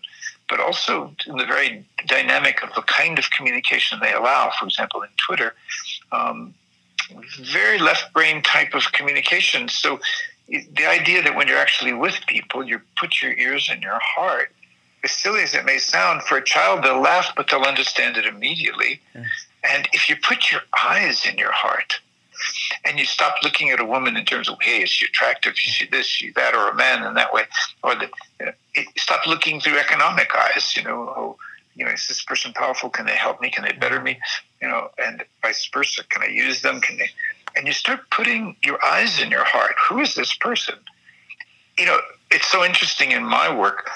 but 0.50 0.60
also 0.60 1.14
in 1.28 1.38
the 1.38 1.46
very 1.46 1.86
dynamic 2.08 2.64
of 2.64 2.74
the 2.76 2.82
kind 2.84 3.18
of 3.18 3.30
communication 3.32 4.00
they 4.00 4.14
allow. 4.14 4.52
For 4.60 4.66
example, 4.66 5.02
in 5.02 5.10
Twitter, 5.18 5.56
um, 6.12 6.54
very 7.40 7.80
left 7.80 8.14
brain 8.14 8.42
type 8.42 8.74
of 8.74 8.92
communication. 8.92 9.68
So 9.70 10.00
the 10.48 10.86
idea 10.86 11.24
that 11.24 11.36
when 11.36 11.48
you're 11.48 11.58
actually 11.58 11.94
with 11.94 12.20
people, 12.28 12.64
you 12.64 12.80
put 13.00 13.22
your 13.22 13.34
ears 13.34 13.70
in 13.74 13.82
your 13.82 14.00
heart. 14.00 14.52
As 15.04 15.12
silly 15.12 15.44
as 15.44 15.54
it 15.54 15.66
may 15.66 15.78
sound, 15.78 16.24
for 16.24 16.38
a 16.38 16.44
child, 16.44 16.84
they'll 16.84 17.00
laugh, 17.00 17.32
but 17.36 17.48
they'll 17.50 17.62
understand 17.62 18.18
it 18.18 18.26
immediately. 18.26 19.02
And 19.64 19.88
if 19.94 20.10
you 20.10 20.16
put 20.16 20.52
your 20.52 20.62
eyes 20.78 21.26
in 21.26 21.38
your 21.38 21.52
heart, 21.52 22.00
and 22.84 23.00
you 23.00 23.06
stop 23.06 23.36
looking 23.44 23.70
at 23.70 23.80
a 23.80 23.86
woman 23.86 24.18
in 24.18 24.26
terms 24.26 24.50
of, 24.50 24.58
hey, 24.62 24.84
is 24.84 24.90
she 24.90 25.06
attractive? 25.06 25.54
Is 25.54 25.60
she 25.60 25.88
this, 25.88 26.06
she 26.06 26.32
that, 26.32 26.54
or 26.54 26.70
a 26.70 26.76
man 26.76 27.04
in 27.04 27.14
that 27.16 27.34
way, 27.34 27.44
or 27.84 27.96
the, 27.96 28.10
you 28.40 28.46
know, 28.48 28.52
it, 28.74 28.88
stop 28.98 29.26
looking 29.28 29.60
through 29.60 29.78
economic 29.78 30.30
eyes. 30.36 30.76
You 30.76 30.84
know, 30.84 31.14
oh, 31.16 31.38
you 31.76 31.86
know, 31.86 31.92
is 31.92 32.08
this 32.08 32.24
person 32.24 32.54
powerful? 32.54 32.90
Can 32.90 33.06
they 33.06 33.16
help 33.16 33.42
me? 33.42 33.50
Can 33.50 33.64
they 33.64 33.74
better 33.74 34.02
me? 34.02 34.20
You 34.62 34.68
know, 34.68 34.90
and 34.98 35.24
vice 35.42 35.70
versa. 35.74 36.04
Can 36.10 36.24
I 36.24 36.28
use 36.28 36.62
them? 36.62 36.82
Can 36.82 36.98
they? 36.98 37.10
And 37.56 37.68
you 37.68 37.74
start 37.74 38.10
putting 38.10 38.56
your 38.64 38.84
eyes 38.84 39.22
in 39.22 39.32
your 39.32 39.46
heart. 39.46 39.76
Who 39.90 40.00
is 40.00 40.16
this 40.16 40.36
person? 40.36 40.76
You 41.78 41.86
know, 41.86 41.98
it's 42.32 42.48
so 42.48 42.64
interesting 42.64 43.12
in 43.12 43.24
my 43.24 43.54
work 43.54 43.90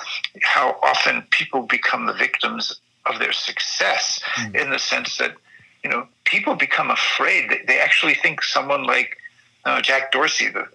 how 0.44 0.78
often 0.84 1.24
people 1.32 1.64
become 1.64 2.06
the 2.06 2.14
victims 2.14 2.80
of 3.06 3.20
their 3.20 3.34
success 3.34 4.22
mm. 4.36 4.56
in 4.56 4.70
the 4.70 4.80
sense 4.80 5.18
that 5.18 5.36
you 5.84 5.90
know 5.90 6.08
people 6.26 6.56
become 6.56 6.90
afraid. 6.90 7.50
They, 7.50 7.62
they 7.68 7.80
actually 7.80 8.16
think 8.16 8.44
someone 8.44 8.86
like 8.86 9.18
uh, 9.66 9.82
Jack 9.82 10.12
Dorsey, 10.12 10.50
the 10.50 10.68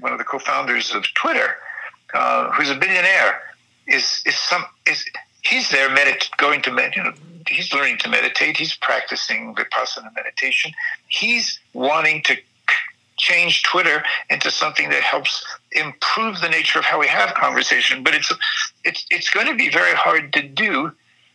one 0.00 0.12
of 0.12 0.18
the 0.18 0.24
co-founders 0.24 0.94
of 0.94 1.04
Twitter, 1.14 1.56
uh, 2.14 2.50
who's 2.52 2.70
a 2.70 2.74
billionaire, 2.74 3.40
is 3.86 4.22
is 4.26 4.36
some 4.36 4.64
is 4.86 5.04
he's 5.42 5.70
there 5.70 5.88
medit 5.88 6.28
going 6.36 6.62
to 6.62 6.72
med, 6.72 6.96
you 6.96 7.04
know 7.04 7.12
he's 7.48 7.72
learning 7.72 7.98
to 7.98 8.08
meditate. 8.08 8.56
He's 8.56 8.76
practicing 8.76 9.54
vipassana 9.54 10.14
meditation. 10.14 10.72
He's 11.08 11.58
wanting 11.72 12.22
to 12.24 12.36
change 13.16 13.62
Twitter 13.62 14.04
into 14.28 14.50
something 14.50 14.90
that 14.90 15.02
helps 15.02 15.44
improve 15.72 16.40
the 16.40 16.48
nature 16.48 16.78
of 16.78 16.84
how 16.84 17.00
we 17.00 17.06
have 17.06 17.34
conversation. 17.34 18.02
But 18.02 18.14
it's 18.14 18.32
it's 18.84 19.06
it's 19.10 19.30
going 19.30 19.46
to 19.46 19.54
be 19.54 19.70
very 19.70 19.94
hard 19.94 20.32
to 20.34 20.42
do 20.42 20.92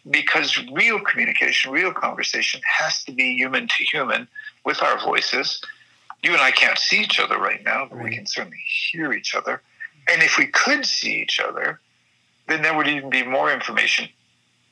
because 0.10 0.58
real 0.72 1.00
communication, 1.00 1.72
real 1.72 1.94
conversation 1.94 2.62
has 2.66 3.04
to 3.04 3.12
be 3.12 3.36
human 3.36 3.68
to 3.68 3.84
human 3.84 4.28
with 4.66 4.82
our 4.82 5.00
voices. 5.00 5.62
You 6.24 6.34
and 6.34 6.42
I 6.42 6.52
can't 6.52 6.78
see 6.78 7.02
each 7.02 7.20
other 7.20 7.38
right 7.38 7.64
now, 7.64 7.88
but 7.90 8.02
we 8.02 8.16
can 8.16 8.26
certainly 8.26 8.62
hear 8.92 9.14
each 9.14 9.36
other. 9.36 9.62
And 10.12 10.22
if 10.22 10.38
we 10.38 10.48
could 10.48 10.86
see 10.86 11.22
each 11.22 11.40
other, 11.40 11.80
then 12.48 12.62
there 12.62 12.76
would 12.76 12.88
even 12.88 13.10
be 13.10 13.24
more 13.24 13.52
information. 13.52 14.10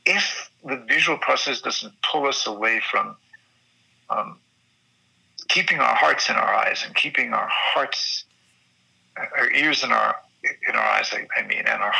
If 0.06 0.50
the 0.64 0.78
visual 0.78 1.18
process 1.18 1.62
doesn't 1.62 1.94
pull 2.02 2.28
us 2.28 2.48
away 2.48 2.82
from 2.92 3.16
um, 4.10 4.40
keeping 5.48 5.80
our 5.80 5.96
hearts 5.96 6.30
in 6.30 6.36
our 6.36 6.54
eyes 6.54 6.84
and 6.86 6.96
keeping 6.96 7.34
our 7.34 7.48
hearts, 7.50 8.26
our 9.18 9.52
ears 9.52 9.84
in 9.84 9.92
our 9.92 10.16
in 10.44 10.76
our 10.76 10.82
eyes. 10.82 11.10
I, 11.12 11.28
I 11.38 11.46
mean, 11.46 11.64
and 11.66 11.82
our 11.82 11.94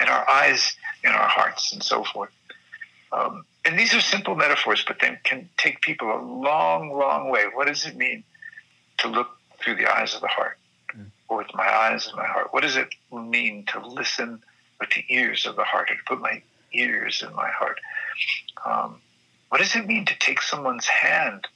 and 0.00 0.08
our 0.08 0.28
eyes 0.28 0.76
in 1.02 1.10
our 1.10 1.28
hearts, 1.28 1.72
and 1.72 1.82
so 1.82 2.04
forth. 2.04 2.30
Um, 3.14 3.44
and 3.64 3.78
these 3.78 3.94
are 3.94 4.00
simple 4.00 4.34
metaphors, 4.34 4.84
but 4.86 5.00
they 5.00 5.18
can 5.24 5.48
take 5.56 5.80
people 5.80 6.10
a 6.10 6.20
long, 6.20 6.92
long 6.92 7.30
way. 7.30 7.44
What 7.52 7.68
does 7.68 7.86
it 7.86 7.96
mean 7.96 8.24
to 8.98 9.08
look 9.08 9.28
through 9.62 9.76
the 9.76 9.86
eyes 9.86 10.14
of 10.14 10.20
the 10.20 10.28
heart, 10.28 10.58
mm. 10.94 11.06
or 11.28 11.38
with 11.38 11.54
my 11.54 11.66
eyes 11.66 12.08
in 12.08 12.16
my 12.16 12.26
heart? 12.26 12.48
What 12.52 12.62
does 12.62 12.76
it 12.76 12.88
mean 13.12 13.64
to 13.66 13.86
listen 13.86 14.42
with 14.80 14.90
the 14.90 15.04
ears 15.08 15.46
of 15.46 15.56
the 15.56 15.64
heart, 15.64 15.90
or 15.90 15.94
to 15.94 16.02
put 16.06 16.20
my 16.20 16.42
ears 16.72 17.22
in 17.26 17.34
my 17.34 17.48
heart? 17.48 17.78
Um, 18.64 19.00
what 19.48 19.58
does 19.58 19.74
it 19.76 19.86
mean 19.86 20.04
to 20.06 20.18
take 20.18 20.42
someone's 20.42 20.86
hand, 20.86 21.46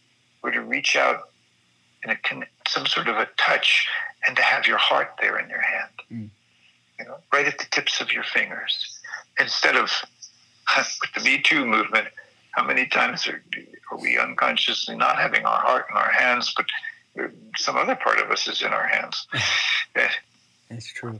or 0.42 0.50
to 0.50 0.62
reach 0.62 0.96
out 0.96 1.30
in 2.04 2.10
a 2.10 2.16
some 2.68 2.86
sort 2.86 3.08
of 3.08 3.16
a 3.16 3.28
touch, 3.36 3.88
and 4.26 4.36
to 4.36 4.42
have 4.42 4.66
your 4.66 4.78
heart 4.78 5.14
there 5.20 5.38
in 5.38 5.48
your 5.48 5.60
hand, 5.60 5.90
mm. 6.12 6.30
you 6.98 7.04
know, 7.04 7.18
right 7.32 7.46
at 7.46 7.58
the 7.58 7.66
tips 7.70 8.00
of 8.00 8.12
your 8.12 8.24
fingers, 8.24 9.00
instead 9.40 9.76
of 9.76 9.90
the 11.14 11.22
Me 11.24 11.40
Too 11.40 11.64
movement, 11.64 12.08
how 12.52 12.64
many 12.64 12.86
times 12.86 13.26
are, 13.28 13.42
are 13.90 13.98
we 13.98 14.18
unconsciously 14.18 14.96
not 14.96 15.18
having 15.18 15.44
our 15.44 15.60
heart 15.60 15.86
in 15.90 15.96
our 15.96 16.10
hands, 16.10 16.54
but 16.56 16.66
some 17.56 17.76
other 17.76 17.94
part 17.96 18.18
of 18.18 18.30
us 18.30 18.46
is 18.48 18.62
in 18.62 18.72
our 18.72 18.86
hands? 18.86 19.26
Eh, 19.96 20.06
That's 20.68 20.92
true. 20.92 21.18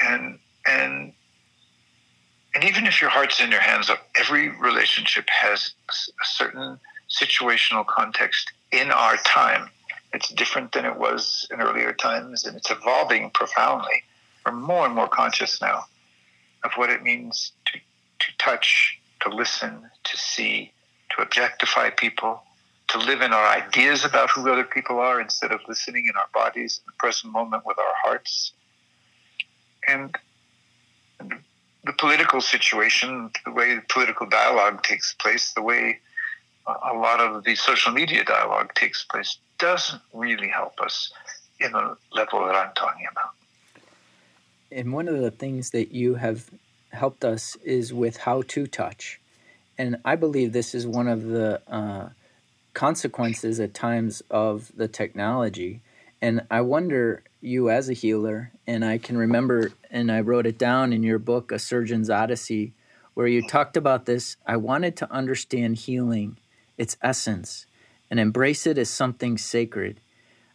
And 0.00 0.38
and 0.66 1.12
and 2.54 2.64
even 2.64 2.86
if 2.86 3.02
your 3.02 3.10
heart's 3.10 3.40
in 3.40 3.50
your 3.50 3.60
hands, 3.60 3.90
every 4.14 4.48
relationship 4.48 5.28
has 5.28 5.72
a 5.90 6.24
certain 6.24 6.78
situational 7.10 7.84
context 7.84 8.52
in 8.70 8.90
our 8.90 9.16
time. 9.18 9.68
It's 10.14 10.28
different 10.28 10.72
than 10.72 10.86
it 10.86 10.96
was 10.98 11.46
in 11.50 11.60
earlier 11.60 11.92
times, 11.92 12.46
and 12.46 12.56
it's 12.56 12.70
evolving 12.70 13.30
profoundly. 13.30 14.02
We're 14.46 14.52
more 14.52 14.86
and 14.86 14.94
more 14.94 15.08
conscious 15.08 15.60
now 15.60 15.84
of 16.64 16.70
what 16.76 16.90
it 16.90 17.02
means 17.02 17.52
to 17.66 17.80
to 18.20 18.26
touch, 18.38 18.98
to 19.20 19.28
listen, 19.28 19.90
to 20.04 20.16
see, 20.16 20.72
to 21.10 21.22
objectify 21.22 21.90
people, 21.90 22.42
to 22.88 22.98
live 22.98 23.20
in 23.20 23.32
our 23.32 23.46
ideas 23.46 24.04
about 24.04 24.30
who 24.30 24.50
other 24.50 24.64
people 24.64 24.98
are 24.98 25.20
instead 25.20 25.52
of 25.52 25.60
listening 25.68 26.06
in 26.08 26.16
our 26.16 26.28
bodies 26.32 26.80
in 26.80 26.90
the 26.90 26.96
present 26.98 27.32
moment 27.32 27.64
with 27.66 27.78
our 27.78 27.94
hearts. 28.02 28.52
And, 29.86 30.16
the 31.84 31.92
political 31.94 32.40
situation, 32.42 33.30
the 33.46 33.50
way 33.52 33.78
political 33.88 34.26
dialogue 34.26 34.82
takes 34.82 35.14
place, 35.14 35.52
the 35.54 35.62
way 35.62 35.98
a 36.66 36.94
lot 36.94 37.18
of 37.18 37.44
the 37.44 37.54
social 37.54 37.92
media 37.92 38.22
dialogue 38.24 38.74
takes 38.74 39.04
place, 39.04 39.38
doesn't 39.58 40.02
really 40.12 40.48
help 40.48 40.78
us 40.80 41.10
in 41.60 41.72
the 41.72 41.96
level 42.12 42.44
that 42.46 42.54
I'm 42.54 42.74
talking 42.74 43.06
about. 43.10 43.30
And 44.70 44.92
one 44.92 45.08
of 45.08 45.18
the 45.20 45.30
things 45.30 45.70
that 45.70 45.92
you 45.92 46.14
have 46.16 46.50
helped 46.90 47.24
us 47.24 47.56
is 47.64 47.92
with 47.92 48.18
how 48.18 48.42
to 48.48 48.66
touch. 48.66 49.20
And 49.76 49.96
I 50.04 50.16
believe 50.16 50.52
this 50.52 50.74
is 50.74 50.86
one 50.86 51.08
of 51.08 51.24
the 51.24 51.60
uh, 51.68 52.08
consequences 52.74 53.60
at 53.60 53.74
times 53.74 54.22
of 54.30 54.72
the 54.76 54.88
technology. 54.88 55.80
And 56.20 56.42
I 56.50 56.62
wonder, 56.62 57.22
you 57.40 57.70
as 57.70 57.88
a 57.88 57.92
healer, 57.92 58.50
and 58.66 58.84
I 58.84 58.98
can 58.98 59.16
remember, 59.16 59.72
and 59.90 60.10
I 60.10 60.20
wrote 60.20 60.46
it 60.46 60.58
down 60.58 60.92
in 60.92 61.02
your 61.02 61.18
book, 61.18 61.52
A 61.52 61.58
Surgeon's 61.58 62.10
Odyssey, 62.10 62.72
where 63.14 63.28
you 63.28 63.46
talked 63.46 63.76
about 63.76 64.06
this. 64.06 64.36
I 64.46 64.56
wanted 64.56 64.96
to 64.96 65.12
understand 65.12 65.76
healing, 65.76 66.36
its 66.76 66.96
essence, 67.02 67.66
and 68.10 68.18
embrace 68.18 68.66
it 68.66 68.78
as 68.78 68.90
something 68.90 69.38
sacred. 69.38 70.00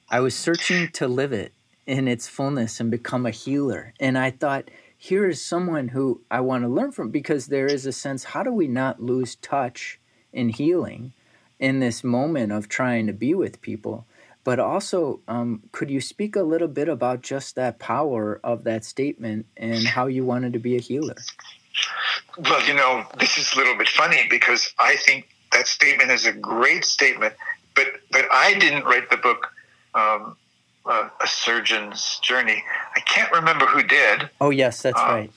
I 0.09 0.19
was 0.19 0.35
searching 0.35 0.89
to 0.93 1.07
live 1.07 1.33
it 1.33 1.53
in 1.85 2.07
its 2.07 2.27
fullness 2.27 2.79
and 2.79 2.91
become 2.91 3.25
a 3.25 3.31
healer. 3.31 3.93
And 3.99 4.17
I 4.17 4.31
thought, 4.31 4.69
here 5.03 5.27
is 5.27 5.43
someone 5.43 5.89
who 5.89 6.21
I 6.31 6.39
want 6.39 6.63
to 6.63 6.69
learn 6.69 6.93
from 6.93 7.09
because 7.09 7.47
there 7.47 7.65
is 7.65 7.85
a 7.85 7.91
sense 7.91 8.23
how 8.23 8.41
do 8.41 8.53
we 8.53 8.69
not 8.69 9.03
lose 9.03 9.35
touch 9.35 9.99
in 10.31 10.47
healing 10.47 11.11
in 11.59 11.81
this 11.81 12.05
moment 12.05 12.53
of 12.53 12.69
trying 12.69 13.07
to 13.07 13.13
be 13.13 13.33
with 13.33 13.61
people? 13.61 14.05
But 14.45 14.61
also, 14.61 15.19
um, 15.27 15.63
could 15.73 15.91
you 15.91 15.99
speak 15.99 16.37
a 16.37 16.41
little 16.41 16.69
bit 16.69 16.87
about 16.87 17.21
just 17.21 17.55
that 17.55 17.79
power 17.79 18.39
of 18.45 18.63
that 18.63 18.85
statement 18.85 19.45
and 19.57 19.85
how 19.85 20.07
you 20.07 20.23
wanted 20.23 20.53
to 20.53 20.59
be 20.59 20.77
a 20.77 20.79
healer? 20.79 21.17
Well, 22.37 22.65
you 22.65 22.73
know, 22.73 23.05
this 23.19 23.37
is 23.37 23.53
a 23.55 23.57
little 23.57 23.77
bit 23.77 23.89
funny 23.89 24.25
because 24.29 24.73
I 24.79 24.95
think 24.95 25.27
that 25.51 25.67
statement 25.67 26.11
is 26.11 26.25
a 26.25 26.31
great 26.31 26.85
statement, 26.85 27.33
but 27.75 27.87
but 28.09 28.25
I 28.31 28.53
didn't 28.53 28.85
write 28.85 29.09
the 29.09 29.17
book 29.17 29.51
um, 29.95 30.37
uh, 30.85 31.09
a 31.21 31.27
surgeon's 31.27 32.19
journey. 32.19 32.63
I 32.95 32.99
can't 33.01 33.31
remember 33.31 33.65
who 33.65 33.83
did. 33.83 34.29
Oh 34.41 34.49
yes, 34.49 34.81
that's 34.81 34.99
um, 34.99 35.07
right. 35.07 35.31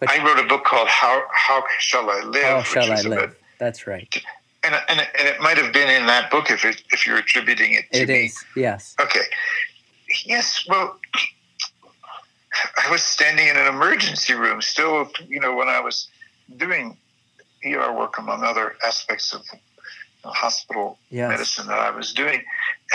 But 0.00 0.10
I 0.10 0.24
wrote 0.24 0.38
a 0.38 0.48
book 0.48 0.64
called 0.64 0.88
"How 0.88 1.22
How 1.32 1.64
Shall 1.78 2.10
I 2.10 2.20
Live?" 2.20 2.44
How 2.44 2.62
shall 2.62 2.92
I 2.92 3.00
live? 3.02 3.36
that's 3.58 3.86
right. 3.86 4.14
And, 4.62 4.74
and, 4.88 5.00
and 5.00 5.28
it 5.28 5.40
might 5.40 5.58
have 5.58 5.72
been 5.72 5.88
in 5.88 6.06
that 6.06 6.30
book 6.30 6.50
if 6.50 6.64
it, 6.64 6.82
if 6.90 7.06
you're 7.06 7.18
attributing 7.18 7.74
it 7.74 7.84
to 7.92 8.02
it 8.02 8.08
me. 8.08 8.14
It 8.14 8.24
is. 8.26 8.44
Yes. 8.56 8.96
Okay. 9.00 9.20
Yes. 10.24 10.66
Well, 10.68 10.98
I 12.76 12.90
was 12.90 13.02
standing 13.02 13.46
in 13.46 13.56
an 13.56 13.68
emergency 13.68 14.34
room 14.34 14.60
still. 14.60 15.08
You 15.28 15.40
know, 15.40 15.54
when 15.54 15.68
I 15.68 15.80
was 15.80 16.08
doing 16.56 16.96
ER 17.64 17.92
work 17.92 18.18
among 18.18 18.42
other 18.42 18.76
aspects 18.84 19.32
of 19.32 19.42
hospital 20.24 20.98
yes. 21.10 21.28
medicine 21.30 21.66
that 21.68 21.78
I 21.78 21.90
was 21.90 22.12
doing. 22.12 22.42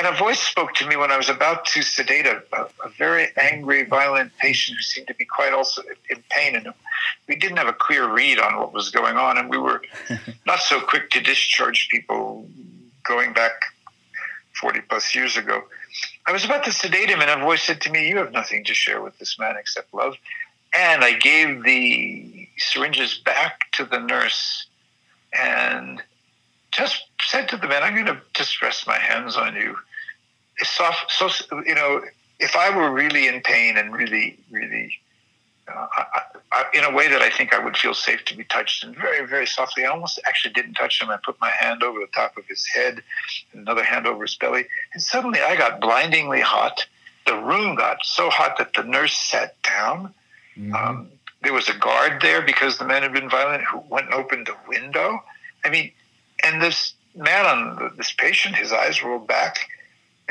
And 0.01 0.15
a 0.15 0.17
voice 0.17 0.39
spoke 0.39 0.73
to 0.75 0.87
me 0.87 0.95
when 0.95 1.11
I 1.11 1.17
was 1.17 1.29
about 1.29 1.63
to 1.65 1.83
sedate 1.83 2.25
a, 2.25 2.41
a, 2.53 2.63
a, 2.83 2.89
very 2.97 3.27
angry, 3.39 3.83
violent 3.83 4.35
patient 4.39 4.79
who 4.79 4.81
seemed 4.81 5.05
to 5.09 5.13
be 5.13 5.25
quite 5.25 5.53
also 5.53 5.83
in 6.09 6.23
pain. 6.31 6.55
And 6.55 6.69
we 7.27 7.35
didn't 7.35 7.57
have 7.57 7.67
a 7.67 7.73
clear 7.73 8.11
read 8.11 8.39
on 8.39 8.57
what 8.57 8.73
was 8.73 8.89
going 8.89 9.17
on. 9.17 9.37
And 9.37 9.47
we 9.47 9.59
were 9.59 9.83
not 10.47 10.57
so 10.57 10.81
quick 10.81 11.11
to 11.11 11.21
discharge 11.21 11.87
people 11.91 12.49
going 13.03 13.33
back 13.33 13.51
40 14.59 14.81
plus 14.89 15.13
years 15.13 15.37
ago. 15.37 15.65
I 16.27 16.31
was 16.31 16.45
about 16.45 16.63
to 16.63 16.71
sedate 16.71 17.11
him, 17.11 17.21
and 17.21 17.29
a 17.29 17.45
voice 17.45 17.61
said 17.61 17.79
to 17.81 17.91
me, 17.91 18.09
You 18.09 18.17
have 18.17 18.31
nothing 18.31 18.63
to 18.63 18.73
share 18.73 19.03
with 19.03 19.19
this 19.19 19.37
man 19.37 19.55
except 19.55 19.93
love. 19.93 20.15
And 20.73 21.03
I 21.03 21.13
gave 21.13 21.63
the 21.63 22.49
syringes 22.57 23.19
back 23.23 23.71
to 23.73 23.85
the 23.85 23.99
nurse. 23.99 24.65
And 25.31 26.01
just 26.71 27.03
said 27.21 27.49
to 27.49 27.57
the 27.57 27.67
man, 27.67 27.83
I'm 27.83 27.93
going 27.93 28.07
to 28.07 28.19
just 28.33 28.63
rest 28.63 28.87
my 28.87 28.97
hands 28.97 29.37
on 29.37 29.55
you. 29.55 29.77
Soft, 30.59 31.11
so, 31.11 31.29
you 31.65 31.75
know, 31.75 32.01
if 32.39 32.55
I 32.55 32.75
were 32.75 32.91
really 32.91 33.27
in 33.27 33.41
pain 33.41 33.77
and 33.77 33.93
really, 33.93 34.37
really, 34.51 34.99
uh, 35.67 35.87
I, 35.91 36.21
I, 36.51 36.65
in 36.73 36.83
a 36.83 36.91
way 36.91 37.07
that 37.07 37.21
I 37.21 37.29
think 37.29 37.53
I 37.53 37.63
would 37.63 37.77
feel 37.77 37.93
safe 37.93 38.25
to 38.25 38.35
be 38.35 38.43
touched, 38.43 38.83
and 38.83 38.95
very, 38.95 39.25
very 39.25 39.47
softly, 39.47 39.85
I 39.85 39.89
almost 39.89 40.19
actually 40.25 40.53
didn't 40.53 40.73
touch 40.73 41.01
him. 41.01 41.09
I 41.09 41.17
put 41.23 41.39
my 41.39 41.49
hand 41.49 41.83
over 41.83 41.99
the 41.99 42.07
top 42.07 42.37
of 42.37 42.45
his 42.47 42.65
head, 42.65 43.01
and 43.53 43.61
another 43.61 43.83
hand 43.83 44.07
over 44.07 44.23
his 44.23 44.35
belly, 44.35 44.65
and 44.93 45.01
suddenly 45.01 45.39
I 45.39 45.55
got 45.55 45.79
blindingly 45.79 46.41
hot. 46.41 46.85
The 47.25 47.37
room 47.37 47.75
got 47.75 48.03
so 48.03 48.29
hot 48.29 48.57
that 48.57 48.73
the 48.73 48.83
nurse 48.83 49.13
sat 49.13 49.55
down. 49.61 50.13
Mm-hmm. 50.57 50.75
Um, 50.75 51.09
there 51.43 51.53
was 51.53 51.69
a 51.69 51.77
guard 51.77 52.21
there 52.21 52.41
because 52.41 52.77
the 52.77 52.85
man 52.85 53.03
had 53.03 53.13
been 53.13 53.29
violent 53.29 53.63
who 53.63 53.81
went 53.89 54.07
and 54.07 54.15
opened 54.15 54.47
the 54.47 54.57
window. 54.67 55.23
I 55.63 55.69
mean, 55.69 55.91
and 56.43 56.61
this 56.61 56.93
man 57.15 57.45
on 57.45 57.93
this 57.97 58.11
patient, 58.11 58.55
his 58.55 58.71
eyes 58.71 59.03
rolled 59.03 59.27
back 59.27 59.67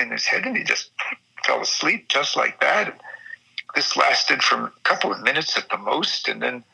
in 0.01 0.11
his 0.11 0.25
head 0.25 0.45
and 0.45 0.57
he 0.57 0.65
just 0.65 0.91
fell 1.45 1.61
asleep 1.61 2.09
just 2.09 2.37
like 2.37 2.61
that. 2.61 3.01
This 3.75 3.97
lasted 3.97 4.43
for 4.43 4.57
a 4.57 4.73
couple 4.83 5.13
of 5.13 5.23
minutes 5.23 5.57
at 5.57 5.69
the 5.69 5.79
most. 5.79 6.29
And 6.29 6.43
then 6.43 6.65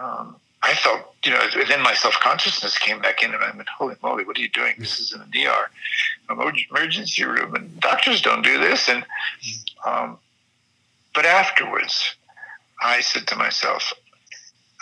um, 0.00 0.36
I 0.62 0.74
felt, 0.74 1.14
you 1.24 1.30
know, 1.30 1.46
then 1.68 1.82
my 1.82 1.94
self 1.94 2.14
consciousness 2.20 2.78
came 2.78 3.00
back 3.00 3.22
in 3.22 3.34
and 3.34 3.42
I 3.42 3.54
went, 3.54 3.68
holy 3.68 3.96
moly, 4.02 4.24
what 4.24 4.38
are 4.38 4.40
you 4.40 4.48
doing? 4.48 4.74
This 4.78 5.00
is 5.00 5.12
in 5.12 5.20
an 5.20 5.30
ER, 5.36 5.70
emergency 6.70 7.24
room, 7.24 7.54
and 7.54 7.80
doctors 7.80 8.22
don't 8.22 8.42
do 8.42 8.58
this. 8.58 8.88
And, 8.88 9.04
um, 9.84 10.18
but 11.14 11.26
afterwards, 11.26 12.14
I 12.80 13.00
said 13.00 13.26
to 13.28 13.36
myself, 13.36 13.92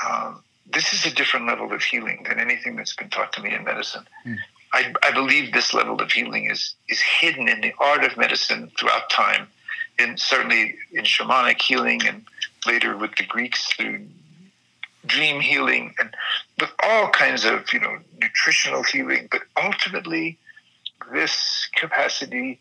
um, 0.07 0.43
this 0.71 0.93
is 0.93 1.05
a 1.05 1.15
different 1.15 1.47
level 1.47 1.73
of 1.73 1.83
healing 1.83 2.25
than 2.29 2.39
anything 2.39 2.77
that's 2.77 2.95
been 2.95 3.11
taught 3.11 3.33
to 3.35 3.43
me 3.43 3.55
in 3.55 3.65
medicine. 3.65 4.07
Mm. 4.27 4.37
I, 4.73 4.93
I, 5.03 5.13
believe 5.13 5.53
this 5.53 5.75
level 5.75 6.01
of 6.01 6.11
healing 6.11 6.51
is 6.51 6.75
is 6.89 7.01
hidden 7.01 7.49
in 7.49 7.61
the 7.61 7.75
art 7.79 8.05
of 8.05 8.17
medicine 8.17 8.71
throughout 8.79 9.11
time, 9.11 9.49
and 9.99 10.19
certainly 10.19 10.77
in 10.93 11.05
shamanic 11.05 11.61
healing, 11.61 12.07
and 12.07 12.25
later 12.67 12.97
with 12.97 13.15
the 13.17 13.25
Greeks 13.25 13.73
through 13.73 14.07
dream 15.05 15.41
healing, 15.41 15.95
and 15.99 16.15
with 16.61 16.71
all 16.83 17.11
kinds 17.11 17.45
of 17.45 17.73
you 17.73 17.81
know 17.81 17.99
nutritional 18.21 18.83
healing. 18.83 19.29
But 19.31 19.43
ultimately, 19.63 20.39
this 21.13 21.69
capacity 21.77 22.59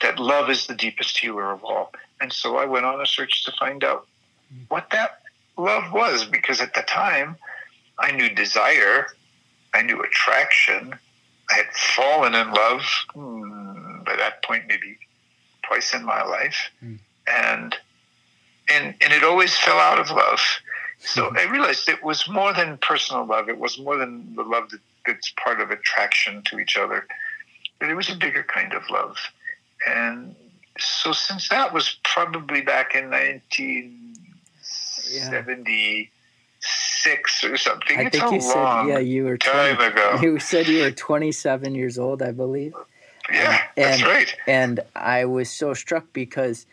that 0.00 0.18
love 0.18 0.50
is 0.50 0.66
the 0.66 0.74
deepest 0.74 1.18
healer 1.18 1.52
of 1.52 1.64
all. 1.64 1.92
And 2.20 2.32
so 2.32 2.56
I 2.56 2.66
went 2.66 2.86
on 2.86 3.00
a 3.00 3.06
search 3.06 3.44
to 3.44 3.52
find 3.52 3.82
out 3.84 4.06
what 4.68 4.90
that 4.90 5.20
love 5.56 5.92
was 5.92 6.24
because 6.24 6.60
at 6.60 6.74
the 6.74 6.82
time 6.82 7.36
I 7.98 8.12
knew 8.12 8.28
desire, 8.30 9.06
I 9.74 9.82
knew 9.82 10.00
attraction. 10.00 10.98
I 11.50 11.54
had 11.54 11.72
fallen 11.74 12.34
in 12.34 12.52
love 12.52 12.82
hmm, 13.12 14.02
by 14.04 14.16
that 14.16 14.42
point, 14.42 14.64
maybe 14.68 14.98
twice 15.66 15.94
in 15.94 16.04
my 16.04 16.22
life, 16.22 16.70
mm. 16.82 16.98
and 17.26 17.76
and 18.72 18.94
and 19.00 19.12
it 19.12 19.24
always 19.24 19.56
fell 19.56 19.78
out 19.78 19.98
of 19.98 20.10
love. 20.10 20.40
So 20.98 21.26
mm-hmm. 21.26 21.38
I 21.38 21.50
realized 21.50 21.88
it 21.88 22.04
was 22.04 22.28
more 22.28 22.52
than 22.52 22.78
personal 22.78 23.24
love. 23.24 23.48
It 23.48 23.58
was 23.58 23.78
more 23.78 23.96
than 23.96 24.34
the 24.36 24.42
love 24.42 24.70
that, 24.70 24.80
that's 25.06 25.32
part 25.42 25.60
of 25.60 25.70
attraction 25.70 26.42
to 26.46 26.58
each 26.58 26.76
other. 26.76 27.06
But 27.78 27.88
it 27.88 27.94
was 27.94 28.10
a 28.10 28.16
bigger 28.16 28.42
kind 28.42 28.74
of 28.74 28.82
love, 28.90 29.16
and 29.88 30.34
so 30.78 31.12
since 31.12 31.48
that 31.48 31.72
was 31.72 31.98
probably 32.04 32.60
back 32.60 32.94
in 32.94 33.10
1976 37.06 37.44
or 37.44 37.56
something, 37.56 37.98
I 37.98 38.02
it's 38.02 38.18
think 38.18 38.32
you 38.32 38.40
said 38.40 38.86
yeah 38.86 38.98
you 38.98 39.24
were 39.24 39.36
20, 39.36 39.76
time 39.76 39.92
ago. 39.92 40.18
You 40.22 40.38
said 40.38 40.68
you 40.68 40.82
were 40.82 40.90
27 40.90 41.74
years 41.74 41.98
old, 41.98 42.22
I 42.22 42.32
believe. 42.32 42.74
Yeah, 43.30 43.62
and, 43.76 44.00
that's 44.00 44.02
right. 44.02 44.36
And 44.46 44.80
I 44.94 45.24
was 45.24 45.50
so 45.50 45.74
struck 45.74 46.12
because 46.12 46.66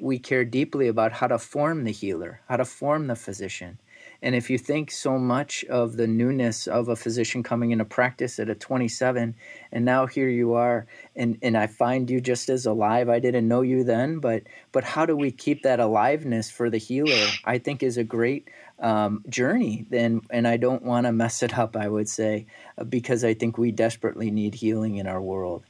we 0.00 0.18
care 0.18 0.44
deeply 0.44 0.88
about 0.88 1.12
how 1.12 1.26
to 1.26 1.38
form 1.38 1.84
the 1.84 1.92
healer, 1.92 2.40
how 2.48 2.56
to 2.56 2.64
form 2.64 3.06
the 3.06 3.16
physician. 3.16 3.78
And 4.22 4.34
if 4.34 4.50
you 4.50 4.58
think 4.58 4.90
so 4.90 5.18
much 5.18 5.64
of 5.64 5.96
the 5.96 6.06
newness 6.06 6.66
of 6.66 6.88
a 6.88 6.96
physician 6.96 7.42
coming 7.42 7.70
into 7.70 7.86
practice 7.86 8.38
at 8.38 8.50
a 8.50 8.54
27, 8.54 9.34
and 9.72 9.84
now 9.84 10.06
here 10.06 10.28
you 10.28 10.54
are, 10.54 10.86
and, 11.16 11.38
and 11.40 11.56
I 11.56 11.66
find 11.66 12.10
you 12.10 12.20
just 12.20 12.50
as 12.50 12.66
alive. 12.66 13.08
I 13.08 13.18
didn't 13.18 13.48
know 13.48 13.62
you 13.62 13.82
then, 13.82 14.18
but 14.18 14.42
but 14.72 14.84
how 14.84 15.06
do 15.06 15.16
we 15.16 15.30
keep 15.30 15.62
that 15.62 15.80
aliveness 15.80 16.50
for 16.50 16.68
the 16.68 16.78
healer? 16.78 17.28
I 17.44 17.58
think 17.58 17.82
is 17.82 17.96
a 17.96 18.04
great 18.04 18.48
um, 18.80 19.24
journey. 19.28 19.86
Then, 19.88 20.22
and 20.30 20.46
I 20.48 20.56
don't 20.56 20.82
want 20.82 21.06
to 21.06 21.12
mess 21.12 21.42
it 21.42 21.58
up. 21.58 21.76
I 21.76 21.88
would 21.88 22.08
say 22.08 22.46
uh, 22.78 22.84
because 22.84 23.24
I 23.24 23.34
think 23.34 23.58
we 23.58 23.72
desperately 23.72 24.30
need 24.30 24.54
healing 24.54 24.96
in 24.96 25.06
our 25.06 25.20
world. 25.20 25.64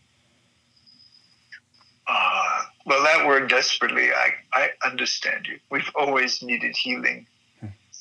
Uh, 2.07 2.63
well, 2.87 3.03
that 3.05 3.27
word 3.27 3.49
desperately, 3.49 4.11
I, 4.11 4.31
I 4.53 4.71
understand 4.85 5.47
you. 5.47 5.59
We've 5.71 5.91
always 5.95 6.43
needed 6.43 6.77
healing 6.77 7.27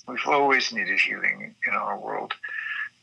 We've 0.09 0.27
always 0.27 0.73
needed 0.73 0.99
healing 0.99 1.53
in 1.67 1.73
our 1.73 1.97
world. 1.97 2.33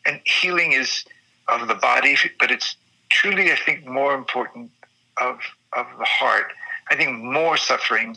And 0.05 0.21
healing 0.25 0.73
is 0.73 1.05
of 1.47 1.69
the 1.69 1.77
body, 1.77 2.17
but 2.41 2.51
it's 2.51 2.77
truly, 3.11 3.53
I 3.53 3.57
think, 3.57 3.87
more 3.87 4.15
important 4.15 4.73
of, 5.21 5.39
of 5.73 5.87
the 5.99 6.05
heart. 6.05 6.53
I 6.91 6.97
think 6.97 7.23
more 7.23 7.57
suffering 7.57 8.17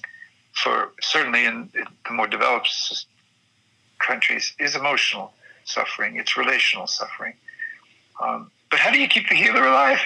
for 0.54 0.92
certainly 1.02 1.46
in, 1.46 1.70
in 1.76 1.86
the 2.08 2.14
more 2.14 2.28
developed 2.28 2.70
countries 4.00 4.54
is 4.60 4.76
emotional 4.76 5.34
suffering, 5.66 6.18
it's 6.18 6.38
relational 6.38 6.88
suffering. 6.88 7.34
Um, 8.22 8.52
but 8.70 8.80
how 8.80 8.92
do 8.92 9.00
you 9.00 9.08
keep 9.08 9.30
the 9.30 9.36
healer 9.36 9.66
alive? 9.66 10.00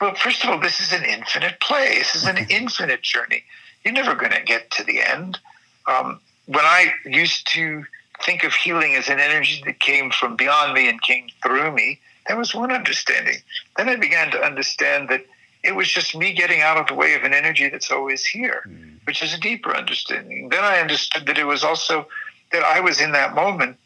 Well, 0.00 0.14
first 0.14 0.44
of 0.44 0.50
all, 0.50 0.60
this 0.60 0.80
is 0.80 0.92
an 0.92 1.04
infinite 1.04 1.60
play. 1.60 1.96
This 1.98 2.14
is 2.14 2.26
an 2.26 2.38
infinite 2.50 3.02
journey. 3.02 3.44
You're 3.84 3.94
never 3.94 4.14
going 4.14 4.32
to 4.32 4.42
get 4.42 4.70
to 4.72 4.84
the 4.84 5.00
end. 5.00 5.38
Um, 5.86 6.20
when 6.46 6.64
I 6.64 6.92
used 7.06 7.46
to 7.48 7.84
think 8.24 8.44
of 8.44 8.52
healing 8.52 8.94
as 8.94 9.08
an 9.08 9.18
energy 9.18 9.62
that 9.64 9.80
came 9.80 10.10
from 10.10 10.36
beyond 10.36 10.74
me 10.74 10.88
and 10.88 11.00
came 11.00 11.28
through 11.42 11.72
me, 11.72 11.98
that 12.28 12.36
was 12.36 12.54
one 12.54 12.70
understanding. 12.70 13.36
Then 13.76 13.88
I 13.88 13.96
began 13.96 14.30
to 14.32 14.38
understand 14.38 15.08
that 15.08 15.24
it 15.62 15.74
was 15.74 15.88
just 15.88 16.16
me 16.16 16.32
getting 16.32 16.60
out 16.60 16.76
of 16.76 16.86
the 16.86 16.94
way 16.94 17.14
of 17.14 17.24
an 17.24 17.32
energy 17.32 17.68
that's 17.68 17.90
always 17.90 18.24
here, 18.24 18.62
mm. 18.66 18.98
which 19.04 19.22
is 19.22 19.34
a 19.34 19.40
deeper 19.40 19.74
understanding. 19.74 20.48
Then 20.48 20.64
I 20.64 20.78
understood 20.80 21.26
that 21.26 21.38
it 21.38 21.44
was 21.44 21.64
also 21.64 22.06
that 22.52 22.62
I 22.62 22.80
was 22.80 23.00
in 23.00 23.12
that 23.12 23.34
moment, 23.34 23.78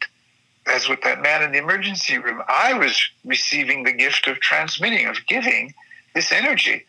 as 0.66 0.88
with 0.88 1.02
that 1.02 1.22
man 1.22 1.42
in 1.42 1.52
the 1.52 1.58
emergency 1.58 2.18
room, 2.18 2.42
I 2.48 2.74
was 2.74 3.08
receiving 3.24 3.84
the 3.84 3.92
gift 3.92 4.26
of 4.26 4.40
transmitting, 4.40 5.06
of 5.06 5.18
giving 5.26 5.74
this 6.14 6.32
energy. 6.32 6.84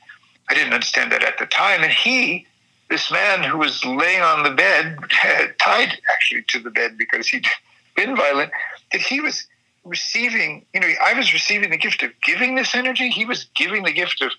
I 0.49 0.53
didn't 0.53 0.73
understand 0.73 1.11
that 1.11 1.23
at 1.23 1.37
the 1.39 1.45
time. 1.45 1.83
And 1.83 1.91
he 1.91 2.47
this 2.89 3.11
man 3.11 3.43
who 3.43 3.57
was 3.57 3.83
laying 3.83 4.21
on 4.21 4.43
the 4.43 4.51
bed, 4.51 4.97
tied 5.59 5.99
actually 6.13 6.43
to 6.49 6.59
the 6.59 6.69
bed 6.69 6.97
because 6.97 7.27
he'd 7.27 7.47
been 7.95 8.15
violent, 8.15 8.51
that 8.91 9.01
he 9.01 9.21
was 9.21 9.45
receiving, 9.83 10.65
you 10.73 10.79
know, 10.79 10.89
I 11.03 11.13
was 11.13 11.33
receiving 11.33 11.69
the 11.71 11.77
gift 11.77 12.03
of 12.03 12.11
giving 12.23 12.55
this 12.55 12.75
energy. 12.75 13.09
He 13.09 13.25
was 13.25 13.45
giving 13.55 13.83
the 13.83 13.91
gift 13.91 14.21
of, 14.21 14.31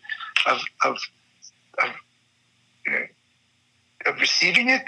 of, 0.46 0.60
of, 0.84 0.98
of, 1.82 1.90
you 2.86 2.92
know, 2.92 3.06
of 4.06 4.20
receiving 4.20 4.68
it. 4.68 4.82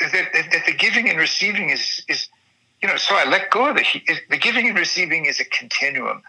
That, 0.00 0.28
that, 0.32 0.50
that, 0.52 0.66
the 0.66 0.74
giving 0.74 1.08
and 1.08 1.18
receiving 1.18 1.70
is, 1.70 2.04
is, 2.08 2.28
you 2.82 2.88
know, 2.88 2.96
so 2.96 3.14
I 3.14 3.24
let 3.24 3.50
go 3.50 3.68
of 3.68 3.76
the, 3.76 3.84
the 4.30 4.36
giving 4.36 4.68
and 4.68 4.78
receiving 4.78 5.26
is 5.26 5.40
a 5.40 5.44
continuum. 5.44 6.22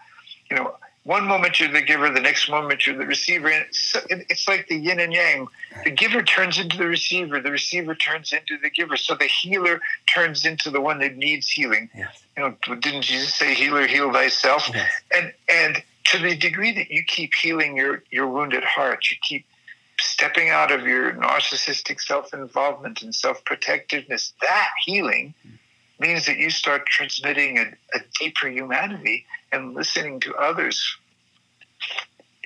You 0.50 0.56
know, 0.56 0.76
one 1.06 1.24
moment 1.24 1.60
you're 1.60 1.70
the 1.70 1.82
giver, 1.82 2.10
the 2.10 2.20
next 2.20 2.50
moment 2.50 2.84
you're 2.84 2.96
the 2.96 3.06
receiver. 3.06 3.48
And 3.48 3.64
it's, 3.68 3.96
it's 4.10 4.48
like 4.48 4.66
the 4.66 4.76
yin 4.76 4.98
and 4.98 5.12
yang. 5.12 5.46
The 5.84 5.92
giver 5.92 6.20
turns 6.22 6.58
into 6.58 6.76
the 6.76 6.86
receiver, 6.86 7.40
the 7.40 7.52
receiver 7.52 7.94
turns 7.94 8.32
into 8.32 8.58
the 8.60 8.70
giver. 8.70 8.96
So 8.96 9.14
the 9.14 9.26
healer 9.26 9.80
turns 10.12 10.44
into 10.44 10.68
the 10.68 10.80
one 10.80 10.98
that 10.98 11.16
needs 11.16 11.48
healing. 11.48 11.90
Yes. 11.96 12.22
You 12.36 12.42
know, 12.42 12.76
didn't 12.80 13.02
Jesus 13.02 13.34
say, 13.36 13.54
"Healer, 13.54 13.86
heal 13.86 14.12
thyself"? 14.12 14.68
Yes. 14.74 14.90
And 15.14 15.32
and 15.48 15.82
to 16.06 16.18
the 16.18 16.36
degree 16.36 16.72
that 16.72 16.90
you 16.90 17.04
keep 17.04 17.34
healing 17.34 17.76
your 17.76 18.02
your 18.10 18.26
wounded 18.26 18.64
heart, 18.64 19.08
you 19.10 19.16
keep 19.22 19.46
stepping 20.00 20.50
out 20.50 20.70
of 20.70 20.86
your 20.86 21.12
narcissistic 21.12 22.00
self-involvement 22.00 23.02
and 23.02 23.14
self-protectiveness. 23.14 24.34
That 24.42 24.68
healing. 24.84 25.34
Means 25.98 26.26
that 26.26 26.36
you 26.36 26.50
start 26.50 26.84
transmitting 26.84 27.56
a, 27.56 27.62
a 27.94 28.00
deeper 28.20 28.48
humanity 28.48 29.24
and 29.50 29.72
listening 29.72 30.20
to 30.20 30.34
others 30.34 30.94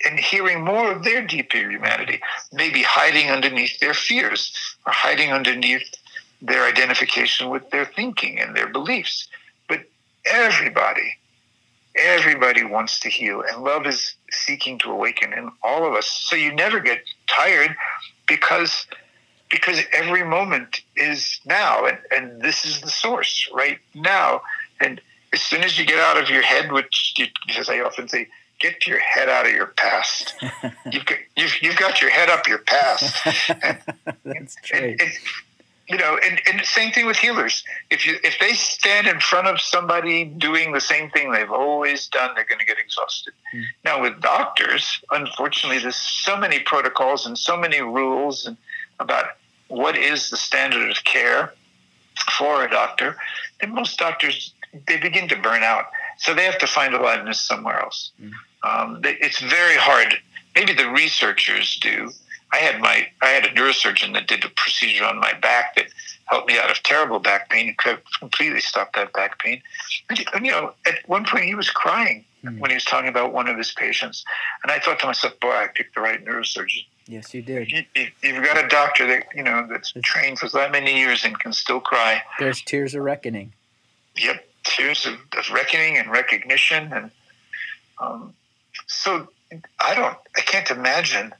and 0.06 0.20
hearing 0.20 0.64
more 0.64 0.92
of 0.92 1.02
their 1.02 1.26
deeper 1.26 1.58
humanity, 1.58 2.20
maybe 2.52 2.84
hiding 2.84 3.28
underneath 3.28 3.80
their 3.80 3.92
fears 3.92 4.54
or 4.86 4.92
hiding 4.92 5.32
underneath 5.32 5.96
their 6.40 6.64
identification 6.64 7.50
with 7.50 7.68
their 7.70 7.84
thinking 7.84 8.38
and 8.38 8.56
their 8.56 8.68
beliefs. 8.68 9.26
But 9.68 9.80
everybody, 10.24 11.16
everybody 11.96 12.64
wants 12.64 13.00
to 13.00 13.10
heal, 13.10 13.42
and 13.42 13.64
love 13.64 13.84
is 13.86 14.14
seeking 14.30 14.78
to 14.78 14.92
awaken 14.92 15.32
in 15.32 15.50
all 15.62 15.84
of 15.84 15.94
us. 15.94 16.06
So 16.06 16.36
you 16.36 16.54
never 16.54 16.78
get 16.78 17.02
tired 17.30 17.76
because 18.26 18.86
because 19.50 19.80
every 19.92 20.24
moment 20.24 20.82
is 20.96 21.40
now 21.44 21.84
and, 21.84 21.98
and 22.14 22.40
this 22.40 22.64
is 22.64 22.80
the 22.82 22.88
source 22.88 23.48
right 23.52 23.78
now. 23.94 24.42
And 24.80 25.00
as 25.32 25.42
soon 25.42 25.62
as 25.64 25.78
you 25.78 25.84
get 25.84 25.98
out 25.98 26.16
of 26.22 26.30
your 26.30 26.42
head 26.42 26.70
which 26.72 27.14
you, 27.16 27.26
as 27.58 27.68
i 27.68 27.80
often 27.80 28.08
say 28.08 28.28
get 28.60 28.86
your 28.86 28.98
head 28.98 29.28
out 29.28 29.46
of 29.46 29.52
your 29.52 29.68
past. 29.68 30.34
You've, 30.92 31.06
got, 31.06 31.18
you've, 31.36 31.62
you've 31.62 31.76
got 31.76 32.02
your 32.02 32.10
head 32.10 32.28
up 32.28 32.46
your 32.46 32.58
past. 32.58 33.16
And, 33.62 33.78
that's 34.24 34.56
true. 34.62 34.78
and, 34.78 35.00
and, 35.00 35.12
you 35.90 35.98
know 35.98 36.18
and, 36.24 36.40
and 36.46 36.64
same 36.64 36.92
thing 36.92 37.06
with 37.06 37.16
healers 37.16 37.64
if 37.90 38.06
you 38.06 38.16
if 38.24 38.38
they 38.40 38.52
stand 38.52 39.06
in 39.06 39.20
front 39.20 39.46
of 39.46 39.60
somebody 39.60 40.24
doing 40.24 40.72
the 40.72 40.80
same 40.80 41.10
thing 41.10 41.32
they've 41.32 41.50
always 41.50 42.06
done 42.08 42.30
they're 42.34 42.44
going 42.44 42.58
to 42.58 42.64
get 42.64 42.78
exhausted 42.78 43.34
mm. 43.54 43.62
now 43.84 44.00
with 44.00 44.20
doctors 44.20 45.02
unfortunately 45.10 45.78
there's 45.78 45.96
so 45.96 46.36
many 46.36 46.60
protocols 46.60 47.26
and 47.26 47.36
so 47.36 47.56
many 47.56 47.80
rules 47.80 48.46
and 48.46 48.56
about 49.00 49.26
what 49.68 49.96
is 49.96 50.30
the 50.30 50.36
standard 50.36 50.90
of 50.90 51.04
care 51.04 51.54
for 52.36 52.64
a 52.64 52.70
doctor, 52.70 53.16
and 53.60 53.72
most 53.72 53.98
doctors 53.98 54.52
they 54.86 54.98
begin 54.98 55.28
to 55.28 55.36
burn 55.36 55.62
out, 55.62 55.86
so 56.18 56.34
they 56.34 56.44
have 56.44 56.58
to 56.58 56.66
find 56.66 56.94
aliveness 56.94 57.40
somewhere 57.40 57.80
else. 57.80 58.12
Mm. 58.22 58.30
Um, 58.62 59.00
it's 59.04 59.40
very 59.40 59.76
hard. 59.76 60.14
Maybe 60.54 60.74
the 60.74 60.88
researchers 60.90 61.78
do. 61.80 62.10
I 62.52 62.58
had 62.58 62.80
my 62.80 63.08
I 63.22 63.28
had 63.28 63.44
a 63.44 63.50
neurosurgeon 63.50 64.12
that 64.14 64.26
did 64.26 64.44
a 64.44 64.48
procedure 64.50 65.04
on 65.04 65.18
my 65.18 65.32
back 65.34 65.76
that 65.76 65.86
helped 66.26 66.48
me 66.48 66.58
out 66.58 66.70
of 66.70 66.82
terrible 66.82 67.18
back 67.18 67.50
pain. 67.50 67.68
It 67.68 67.78
could 67.78 68.00
completely 68.18 68.60
stop 68.60 68.94
that 68.94 69.12
back 69.12 69.38
pain. 69.40 69.62
And, 70.08 70.46
you 70.46 70.52
know, 70.52 70.74
at 70.86 71.08
one 71.08 71.24
point 71.24 71.44
he 71.44 71.54
was 71.54 71.70
crying 71.70 72.24
mm. 72.44 72.58
when 72.58 72.70
he 72.70 72.74
was 72.74 72.84
talking 72.84 73.08
about 73.08 73.32
one 73.32 73.48
of 73.48 73.56
his 73.56 73.72
patients, 73.72 74.24
and 74.62 74.70
I 74.72 74.78
thought 74.78 75.00
to 75.00 75.06
myself, 75.06 75.38
"Boy, 75.40 75.50
I 75.50 75.68
picked 75.74 75.94
the 75.94 76.00
right 76.00 76.24
neurosurgeon." 76.24 76.84
Yes, 77.06 77.34
you 77.34 77.42
did. 77.42 77.72
You, 77.72 77.84
have 78.22 78.44
got 78.44 78.64
a 78.64 78.68
doctor 78.68 79.06
that 79.08 79.26
you 79.34 79.42
know 79.42 79.66
that's 79.68 79.92
trained 80.04 80.38
for 80.38 80.48
that 80.50 80.70
many 80.70 80.96
years 80.96 81.24
and 81.24 81.38
can 81.38 81.52
still 81.52 81.80
cry. 81.80 82.22
There's 82.38 82.62
tears 82.62 82.94
of 82.94 83.02
reckoning. 83.02 83.52
Yep, 84.16 84.48
tears 84.64 85.06
of, 85.06 85.14
of 85.36 85.50
reckoning 85.50 85.96
and 85.96 86.10
recognition, 86.10 86.92
and 86.92 87.10
um, 87.98 88.34
so 88.86 89.28
I 89.80 89.94
don't. 89.94 90.16
I 90.36 90.40
can't 90.40 90.70
imagine. 90.70 91.34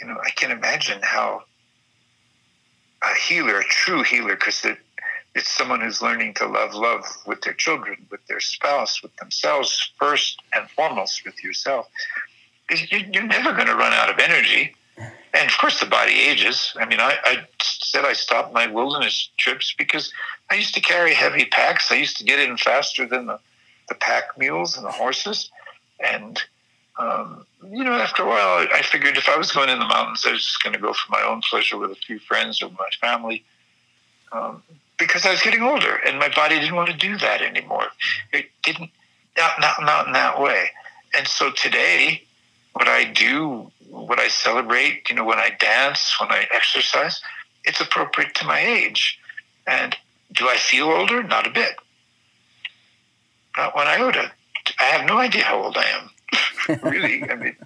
You 0.00 0.08
know, 0.08 0.16
I 0.24 0.30
can't 0.30 0.52
imagine 0.52 1.00
how 1.02 1.42
a 3.02 3.14
healer, 3.14 3.60
a 3.60 3.64
true 3.64 4.02
healer, 4.02 4.34
because 4.34 4.64
it, 4.64 4.78
it's 5.34 5.48
someone 5.48 5.80
who's 5.80 6.02
learning 6.02 6.34
to 6.34 6.46
love 6.46 6.74
love 6.74 7.04
with 7.26 7.42
their 7.42 7.52
children, 7.52 8.06
with 8.10 8.26
their 8.26 8.40
spouse, 8.40 9.02
with 9.02 9.14
themselves 9.16 9.92
first 9.98 10.40
and 10.54 10.68
foremost, 10.70 11.24
with 11.24 11.42
yourself 11.44 11.88
you're 12.70 13.22
never 13.22 13.52
going 13.52 13.66
to 13.66 13.74
run 13.74 13.92
out 13.92 14.10
of 14.10 14.18
energy. 14.18 14.74
And 14.96 15.48
of 15.48 15.58
course, 15.58 15.80
the 15.80 15.86
body 15.86 16.14
ages. 16.20 16.74
I 16.76 16.86
mean, 16.86 17.00
I, 17.00 17.16
I, 17.24 17.46
said 17.60 18.04
I 18.04 18.12
stopped 18.12 18.52
my 18.52 18.66
wilderness 18.66 19.30
trips 19.38 19.74
because 19.76 20.12
I 20.50 20.54
used 20.54 20.74
to 20.74 20.80
carry 20.80 21.14
heavy 21.14 21.44
packs. 21.46 21.90
I 21.92 21.96
used 21.96 22.16
to 22.18 22.24
get 22.24 22.38
in 22.38 22.56
faster 22.56 23.06
than 23.06 23.26
the, 23.26 23.38
the 23.88 23.94
pack 23.94 24.36
mules 24.36 24.76
and 24.76 24.84
the 24.84 24.90
horses. 24.90 25.50
And, 26.00 26.40
um, 26.98 27.46
you 27.72 27.84
know, 27.84 27.92
after 27.92 28.22
a 28.22 28.26
while, 28.26 28.66
I 28.72 28.82
figured 28.82 29.16
if 29.16 29.28
I 29.28 29.36
was 29.36 29.52
going 29.52 29.68
in 29.68 29.78
the 29.78 29.86
mountains, 29.86 30.24
I 30.26 30.32
was 30.32 30.44
just 30.44 30.62
going 30.62 30.72
to 30.74 30.80
go 30.80 30.92
for 30.92 31.10
my 31.10 31.22
own 31.22 31.40
pleasure 31.48 31.78
with 31.78 31.92
a 31.92 31.96
few 31.96 32.18
friends 32.18 32.60
or 32.62 32.70
my 32.70 32.88
family. 33.00 33.44
Um, 34.32 34.62
because 34.98 35.24
I 35.24 35.30
was 35.30 35.40
getting 35.40 35.62
older 35.62 35.96
and 36.04 36.18
my 36.18 36.28
body 36.28 36.58
didn't 36.58 36.74
want 36.74 36.90
to 36.90 36.96
do 36.96 37.16
that 37.18 37.40
anymore. 37.40 37.86
It 38.32 38.46
didn't, 38.62 38.90
not, 39.36 39.60
not, 39.60 39.80
not 39.82 40.06
in 40.08 40.12
that 40.12 40.40
way. 40.40 40.70
And 41.16 41.26
so 41.26 41.50
today, 41.52 42.24
what 42.72 42.88
I 42.88 43.04
do, 43.04 43.70
what 43.88 44.18
I 44.18 44.28
celebrate, 44.28 45.08
you 45.08 45.14
know, 45.14 45.24
when 45.24 45.38
I 45.38 45.50
dance, 45.58 46.16
when 46.20 46.30
I 46.30 46.46
exercise, 46.52 47.22
it's 47.64 47.80
appropriate 47.80 48.34
to 48.36 48.44
my 48.44 48.60
age. 48.60 49.18
And 49.66 49.96
do 50.32 50.48
I 50.48 50.56
feel 50.56 50.86
older? 50.86 51.22
Not 51.22 51.46
a 51.46 51.50
bit. 51.50 51.76
Not 53.56 53.74
one 53.74 53.86
iota. 53.86 54.32
I 54.78 54.84
have 54.84 55.06
no 55.06 55.18
idea 55.18 55.44
how 55.44 55.62
old 55.62 55.76
I 55.76 55.84
am. 55.84 56.10
really, 56.82 57.28
I 57.28 57.34
mean, 57.34 57.56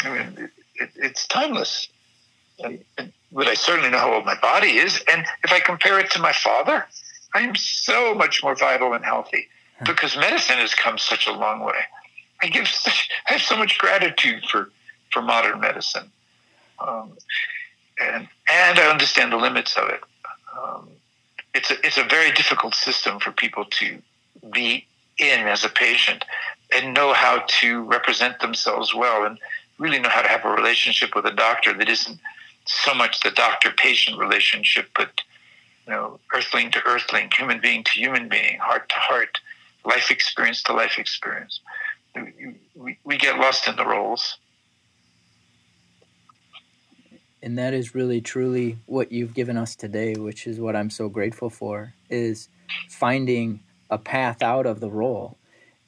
I 0.00 0.10
mean, 0.10 0.44
it, 0.44 0.50
it, 0.76 0.90
it's 0.96 1.26
timeless. 1.26 1.88
And, 2.58 2.84
and, 2.96 3.12
but 3.30 3.46
I 3.46 3.54
certainly 3.54 3.90
know 3.90 3.98
how 3.98 4.14
old 4.14 4.24
my 4.24 4.38
body 4.40 4.78
is. 4.78 5.02
And 5.10 5.24
if 5.44 5.52
I 5.52 5.60
compare 5.60 5.98
it 5.98 6.10
to 6.12 6.20
my 6.20 6.32
father, 6.32 6.86
I 7.34 7.40
am 7.40 7.54
so 7.54 8.14
much 8.14 8.42
more 8.42 8.54
vital 8.54 8.94
and 8.94 9.04
healthy 9.04 9.48
because 9.84 10.16
medicine 10.16 10.56
has 10.58 10.74
come 10.74 10.98
such 10.98 11.26
a 11.26 11.32
long 11.32 11.60
way. 11.60 11.78
I 12.42 12.48
give 12.48 12.68
such, 12.68 13.08
I 13.28 13.34
have 13.34 13.42
so 13.42 13.56
much 13.56 13.78
gratitude 13.78 14.44
for, 14.50 14.70
for 15.12 15.22
modern 15.22 15.60
medicine. 15.60 16.10
Um, 16.78 17.12
and, 18.00 18.28
and 18.48 18.78
I 18.78 18.90
understand 18.90 19.32
the 19.32 19.36
limits 19.36 19.76
of 19.76 19.88
it. 19.88 20.00
Um, 20.56 20.88
it's 21.54 21.70
a, 21.70 21.74
it's 21.84 21.98
a 21.98 22.04
very 22.04 22.30
difficult 22.32 22.74
system 22.74 23.18
for 23.18 23.32
people 23.32 23.64
to 23.64 23.98
be 24.52 24.86
in 25.18 25.40
as 25.48 25.64
a 25.64 25.68
patient 25.68 26.24
and 26.72 26.94
know 26.94 27.12
how 27.12 27.44
to 27.46 27.82
represent 27.84 28.40
themselves 28.40 28.94
well 28.94 29.24
and 29.24 29.38
really 29.78 29.98
know 29.98 30.08
how 30.08 30.22
to 30.22 30.28
have 30.28 30.44
a 30.44 30.50
relationship 30.50 31.14
with 31.14 31.24
a 31.24 31.32
doctor 31.32 31.72
that 31.72 31.88
isn't 31.88 32.18
so 32.66 32.94
much 32.94 33.20
the 33.20 33.30
doctor 33.30 33.70
patient 33.70 34.18
relationship, 34.18 34.88
but 34.94 35.22
you 35.86 35.92
know, 35.92 36.20
earthling 36.34 36.70
to 36.72 36.82
earthling, 36.84 37.30
human 37.34 37.60
being 37.60 37.82
to 37.84 37.92
human 37.92 38.28
being, 38.28 38.58
heart 38.58 38.88
to 38.90 38.94
heart, 38.96 39.38
life 39.84 40.10
experience 40.10 40.62
to 40.64 40.74
life 40.74 40.98
experience. 40.98 41.60
We, 42.74 42.98
we 43.04 43.16
get 43.16 43.38
lost 43.38 43.68
in 43.68 43.76
the 43.76 43.86
roles. 43.86 44.36
And 47.42 47.56
that 47.56 47.72
is 47.72 47.94
really 47.94 48.20
truly 48.20 48.78
what 48.86 49.12
you've 49.12 49.32
given 49.32 49.56
us 49.56 49.76
today, 49.76 50.14
which 50.14 50.46
is 50.46 50.60
what 50.60 50.76
I'm 50.76 50.90
so 50.90 51.08
grateful 51.08 51.48
for, 51.48 51.94
is 52.10 52.48
finding 52.90 53.60
a 53.88 53.96
path 53.96 54.42
out 54.42 54.66
of 54.66 54.80
the 54.80 54.90
role 54.90 55.37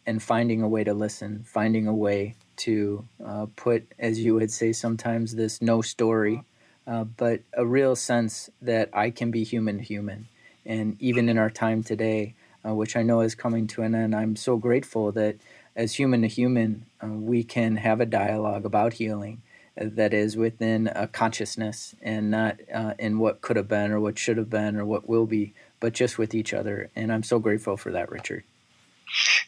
and 0.07 0.23
finding 0.23 0.63
a 0.63 0.69
way 0.69 0.85
to 0.85 0.95
listen, 0.95 1.45
finding 1.47 1.87
a 1.87 1.95
way 1.95 2.37
to 2.57 3.07
uh, 3.25 3.47
put, 3.57 3.93
as 3.99 4.21
you 4.21 4.35
would 4.35 4.51
say 4.51 4.73
sometimes, 4.73 5.35
this 5.35 5.63
no 5.63 5.83
story 5.83 6.43
uh, 6.87 7.05
but 7.05 7.43
a 7.55 7.67
real 7.67 7.97
sense 7.97 8.51
that 8.61 8.91
I 8.93 9.11
can 9.11 9.31
be 9.31 9.45
human 9.45 9.79
to 9.79 9.85
human. 9.85 10.29
And 10.67 10.97
even 11.01 11.29
in 11.29 11.39
our 11.39 11.51
time 11.51 11.83
today, 11.83 12.35
uh, 12.67 12.75
which 12.75 12.97
I 12.97 13.03
know 13.03 13.21
is 13.21 13.35
coming 13.35 13.67
to 13.69 13.83
an 13.83 13.95
end, 13.95 14.15
I'm 14.15 14.37
so 14.37 14.57
grateful 14.57 15.13
that 15.13 15.37
as 15.77 15.95
human 15.95 16.23
to 16.23 16.29
human, 16.29 16.87
uh, 17.03 17.09
we 17.09 17.45
can 17.45 17.77
have 17.77 18.01
a 18.01 18.07
dialogue 18.07 18.65
about 18.67 18.95
healing 18.95 19.43
that 19.77 20.13
is 20.13 20.37
within 20.37 20.89
a 20.95 21.07
consciousness 21.09 21.95
and 22.03 22.31
not 22.31 22.59
uh, 22.75 22.95
in 22.99 23.19
what 23.19 23.41
could 23.41 23.57
have 23.57 23.69
been 23.69 23.93
or 23.93 24.01
what 24.01 24.19
should 24.19 24.37
have 24.37 24.51
been 24.51 24.77
or 24.77 24.85
what 24.85 25.09
will 25.09 25.27
be, 25.27 25.55
but 25.81 25.95
just 25.95 26.19
with 26.19 26.35
each 26.35 26.53
other. 26.53 26.91
And 26.97 27.13
I'm 27.13 27.23
so 27.23 27.39
grateful 27.39 27.77
for 27.77 27.93
that, 27.93 28.11
Richard. 28.11 28.45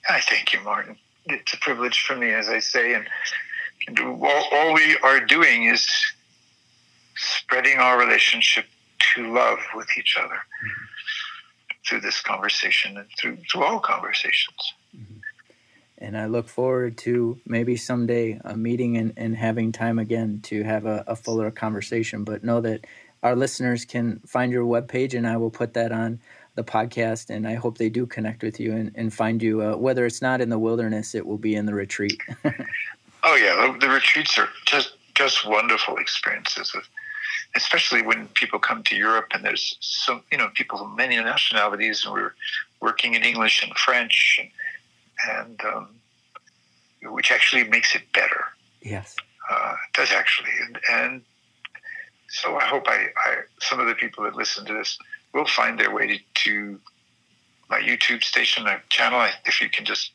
I 0.09 0.21
thank 0.21 0.53
you, 0.53 0.61
Martin. 0.61 0.97
It's 1.27 1.55
a 1.55 1.59
privilege 1.59 2.03
for 2.03 2.17
me, 2.17 2.31
as 2.31 2.49
I 2.49 2.59
say, 2.59 2.95
and, 2.95 3.07
and 3.87 3.99
all, 4.01 4.45
all 4.53 4.75
we 4.75 4.97
are 5.03 5.21
doing 5.21 5.65
is 5.65 5.87
spreading 7.15 7.79
our 7.79 7.99
relationship 7.99 8.65
to 9.15 9.33
love 9.33 9.59
with 9.75 9.89
each 9.99 10.17
other 10.23 10.39
through 11.87 12.01
this 12.01 12.21
conversation 12.21 12.97
and 12.97 13.07
through, 13.19 13.37
through 13.51 13.63
all 13.65 13.81
conversations. 13.81 14.75
Mm-hmm. 14.97 15.19
And 15.99 16.19
I 16.19 16.27
look 16.27 16.49
forward 16.49 16.99
to 16.99 17.39
maybe 17.47 17.77
someday 17.77 18.41
a 18.45 18.57
meeting 18.57 18.97
and, 18.97 19.13
and 19.17 19.37
having 19.37 19.71
time 19.71 19.99
again 19.99 20.41
to 20.45 20.65
have 20.65 20.85
a, 20.85 21.05
a 21.07 21.15
fuller 21.15 21.51
conversation. 21.51 22.25
But 22.25 22.43
know 22.43 22.61
that 22.61 22.87
our 23.23 23.37
listeners 23.37 23.85
can 23.85 24.21
find 24.27 24.51
your 24.51 24.65
webpage, 24.65 25.17
and 25.17 25.27
I 25.29 25.37
will 25.37 25.51
put 25.51 25.75
that 25.75 25.93
on 25.93 26.21
the 26.55 26.65
podcast. 26.65 27.31
And 27.31 27.47
I 27.47 27.55
hope 27.55 27.79
they 27.79 27.89
do 27.89 28.07
connect 28.07 28.43
with 28.43 28.61
you 28.61 28.73
and, 28.73 28.93
and 28.95 29.13
find 29.13 29.43
you. 29.43 29.63
Uh, 29.63 29.77
whether 29.77 30.07
it's 30.07 30.23
not 30.23 30.41
in 30.41 30.49
the 30.49 30.59
wilderness, 30.59 31.15
it 31.15 31.27
will 31.27 31.39
be 31.39 31.55
in 31.55 31.67
the 31.67 31.75
retreat. 31.75 32.21
oh 32.45 33.37
yeah, 33.37 33.73
the, 33.73 33.87
the 33.87 33.93
retreats 33.93 34.39
are 34.39 34.49
just 34.67 34.97
just 35.15 35.47
wonderful 35.47 35.99
experiences 35.99 36.75
of 36.75 36.89
especially 37.55 38.01
when 38.01 38.29
people 38.29 38.59
come 38.59 38.83
to 38.83 38.97
Europe 38.97 39.29
and 39.35 39.45
there's 39.45 39.77
so 39.81 40.23
you 40.31 40.39
know 40.39 40.49
people 40.55 40.81
of 40.81 40.97
many 40.97 41.17
nationalities 41.17 42.05
and 42.05 42.15
we're 42.15 42.35
working 42.81 43.15
in 43.15 43.23
English 43.23 43.63
and 43.63 43.77
French 43.77 44.41
and, 44.41 44.51
and 45.31 45.61
um, 45.65 45.89
which 47.13 47.31
actually 47.31 47.65
makes 47.65 47.95
it 47.95 48.03
better. 48.13 48.45
Yes, 48.81 49.17
uh, 49.51 49.75
it 49.89 49.97
does 49.97 50.13
actually, 50.13 50.51
and, 50.67 50.79
and 50.91 51.23
so 52.29 52.57
I 52.57 52.65
hope 52.65 52.85
I, 52.89 53.09
I, 53.17 53.37
some 53.61 53.79
of 53.79 53.87
the 53.87 53.95
people 53.95 54.25
that 54.25 54.35
listen 54.35 54.65
to 54.67 54.73
this 54.73 54.99
will 55.33 55.47
find 55.47 55.79
their 55.79 55.93
way 55.95 56.23
to, 56.35 56.81
my 57.71 57.81
YouTube 57.81 58.23
station, 58.23 58.65
my 58.65 58.79
channel. 58.91 59.27
If 59.47 59.61
you 59.61 59.69
can 59.69 59.85
just 59.85 60.13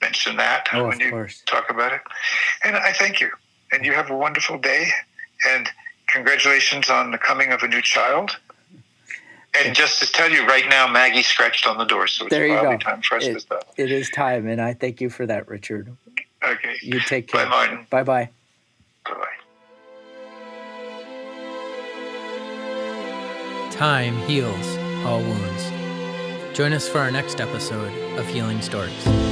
mention 0.00 0.36
that 0.36 0.68
oh, 0.72 0.88
when 0.88 1.00
you 1.00 1.10
course. 1.10 1.42
talk 1.46 1.70
about 1.70 1.92
it, 1.92 2.00
and 2.64 2.76
I 2.76 2.92
thank 2.92 3.20
you, 3.20 3.30
and 3.72 3.84
you 3.84 3.92
have 3.92 4.10
a 4.10 4.16
wonderful 4.16 4.58
day, 4.58 4.88
and 5.46 5.68
congratulations 6.06 6.88
on 6.88 7.10
the 7.10 7.18
coming 7.18 7.52
of 7.52 7.62
a 7.62 7.68
new 7.68 7.82
child. 7.82 8.38
And 9.58 9.74
just 9.74 9.98
to 10.00 10.06
tell 10.06 10.30
you 10.30 10.46
right 10.46 10.68
now, 10.68 10.86
Maggie 10.86 11.22
scratched 11.22 11.66
on 11.66 11.78
the 11.78 11.84
door, 11.84 12.06
so 12.06 12.26
it's 12.26 12.30
there 12.30 12.48
probably 12.48 12.78
time 12.78 13.02
for 13.02 13.16
us 13.16 13.26
it, 13.26 13.34
to 13.34 13.40
stop. 13.40 13.74
It 13.76 13.90
is 13.90 14.08
time, 14.10 14.46
and 14.46 14.60
I 14.60 14.74
thank 14.74 15.00
you 15.00 15.10
for 15.10 15.26
that, 15.26 15.48
Richard. 15.48 15.94
Okay. 16.44 16.76
You 16.82 17.00
take 17.00 17.28
care. 17.28 17.44
Bye, 17.44 17.50
Martin. 17.50 17.86
Bye. 17.90 18.02
Bye 18.02 18.30
Time 23.78 24.16
heals 24.22 24.76
all 25.06 25.20
wounds. 25.20 25.70
Join 26.52 26.72
us 26.72 26.88
for 26.88 26.98
our 26.98 27.12
next 27.12 27.40
episode 27.40 27.92
of 28.18 28.26
Healing 28.26 28.60
Stories. 28.60 29.27